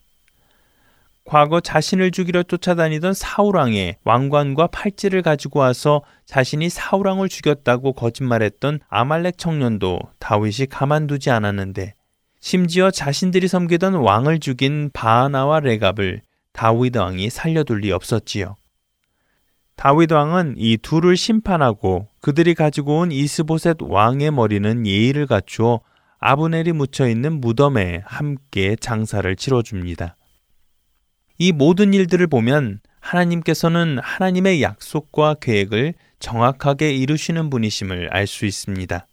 [1.25, 9.99] 과거 자신을 죽이려 쫓아다니던 사울왕의 왕관과 팔찌를 가지고 와서 자신이 사울왕을 죽였다고 거짓말했던 아말렉 청년도
[10.19, 11.93] 다윗이 가만두지 않았는데
[12.39, 16.21] 심지어 자신들이 섬기던 왕을 죽인 바하나와 레갑을
[16.53, 18.55] 다윗 왕이 살려둘 리 없었지요.
[19.77, 25.81] 다윗 왕은 이 둘을 심판하고 그들이 가지고 온 이스보셋 왕의 머리는 예의를 갖추어
[26.19, 30.17] 아브넬이 묻혀 있는 무덤에 함께 장사를 치러 줍니다.
[31.37, 39.05] 이 모든 일들을 보면 하나님께서는 하나님의 약속과 계획을 정확하게 이루시는 분이심을 알 수 있습니다.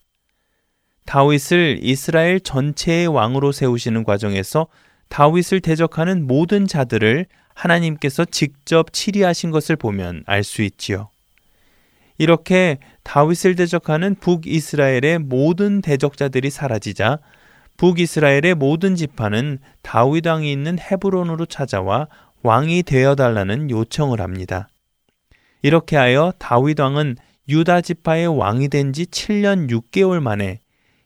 [1.04, 4.68] 다윗을 이스라엘 전체의 왕으로 세우시는 과정에서
[5.10, 11.08] 다윗을 대적하는 모든 자들을 하나님께서 직접 치리하신 것을 보면 알 수 있지요.
[12.18, 17.18] 이렇게 다윗을 대적하는 북이스라엘의 모든 대적자들이 사라지자
[17.76, 22.06] 북이스라엘의 모든 지파는 다윗 왕이 있는 헤브론으로 찾아와
[22.42, 24.68] 왕이 되어 달라는 요청을 합니다.
[25.62, 27.16] 이렇게 하여 다윗 왕은
[27.48, 30.60] 유다 지파의 왕이 된 지 7년 6개월 만에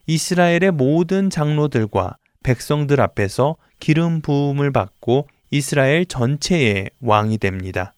[0.06, 7.94] 이스라엘의 모든 장로들과 백성들 앞에서 기름 부음을 받고 이스라엘 전체의 왕이 됩니다.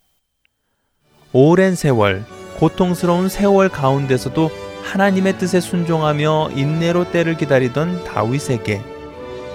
[1.32, 2.24] 오랜 세월,
[2.58, 4.50] 고통스러운 세월 가운데서도
[4.82, 8.80] 하나님의 뜻에 순종하며 인내로 때를 기다리던 다윗에게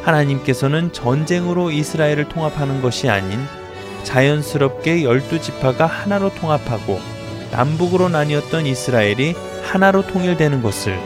[0.03, 3.39] 하나님께서는 전쟁으로 이스라엘을 통합하는 것이 아닌
[4.03, 6.99] 자연스럽게 열두 지파가 하나로 통합하고
[7.51, 9.33] 남북으로 나뉘었던 이스라엘이
[9.63, 10.97] 하나로 통일되는 것을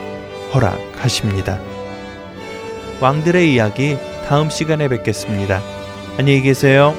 [0.52, 1.60] 허락하십니다.
[3.00, 3.96] 왕들의 이야기
[4.28, 5.79] 다음 시간에 뵙겠습니다.
[6.20, 6.94] 안녕히 계세요.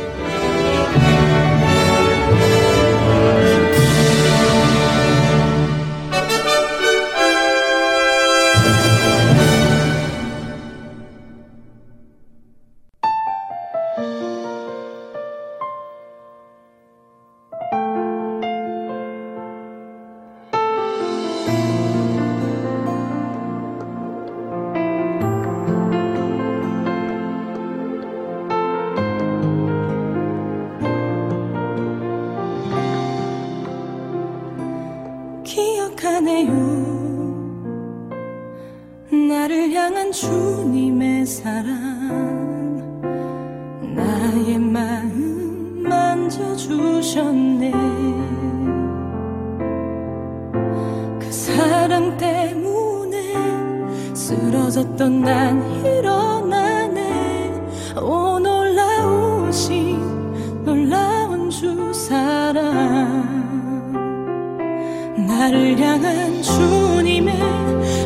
[65.41, 67.33] 나를 향한 주님의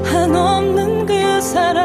[0.05, 1.83] 한없는 그 사랑.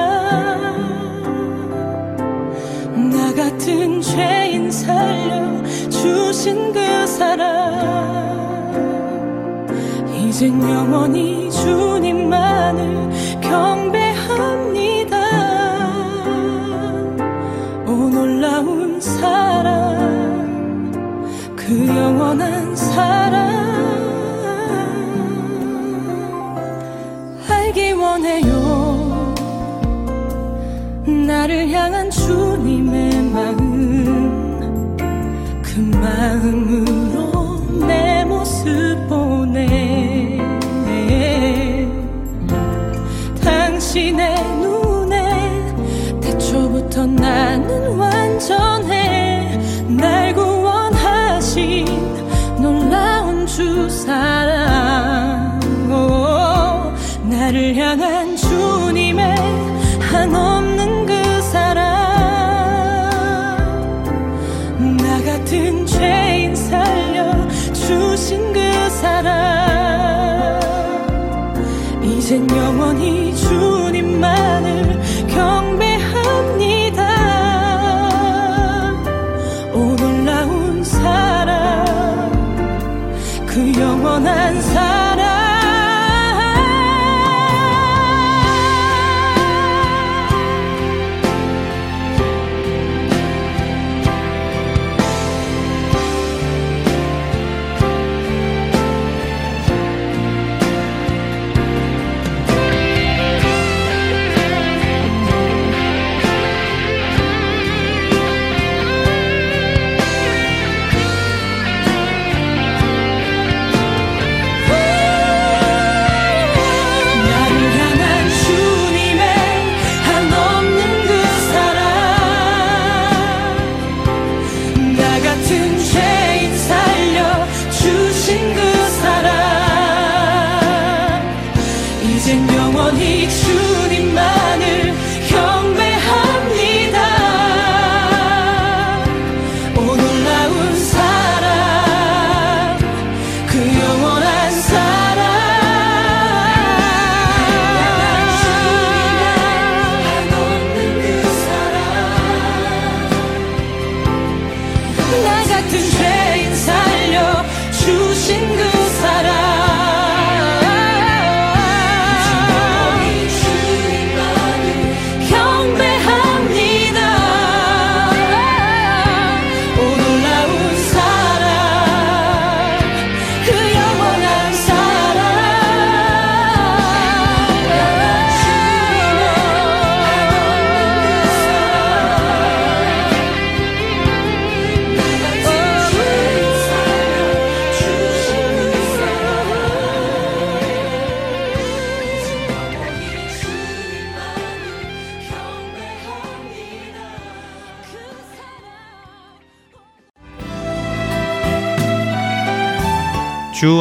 [3.10, 7.50] 나 같은 죄인 살려 주신 그 사랑.
[10.14, 15.16] 이젠 영원히 주님만을 경배합니다.
[17.88, 19.98] 오 놀라운 사랑.
[21.56, 23.49] 그 영원한 사랑
[32.30, 34.96] 주님의 마음
[35.62, 36.89] 그 마음으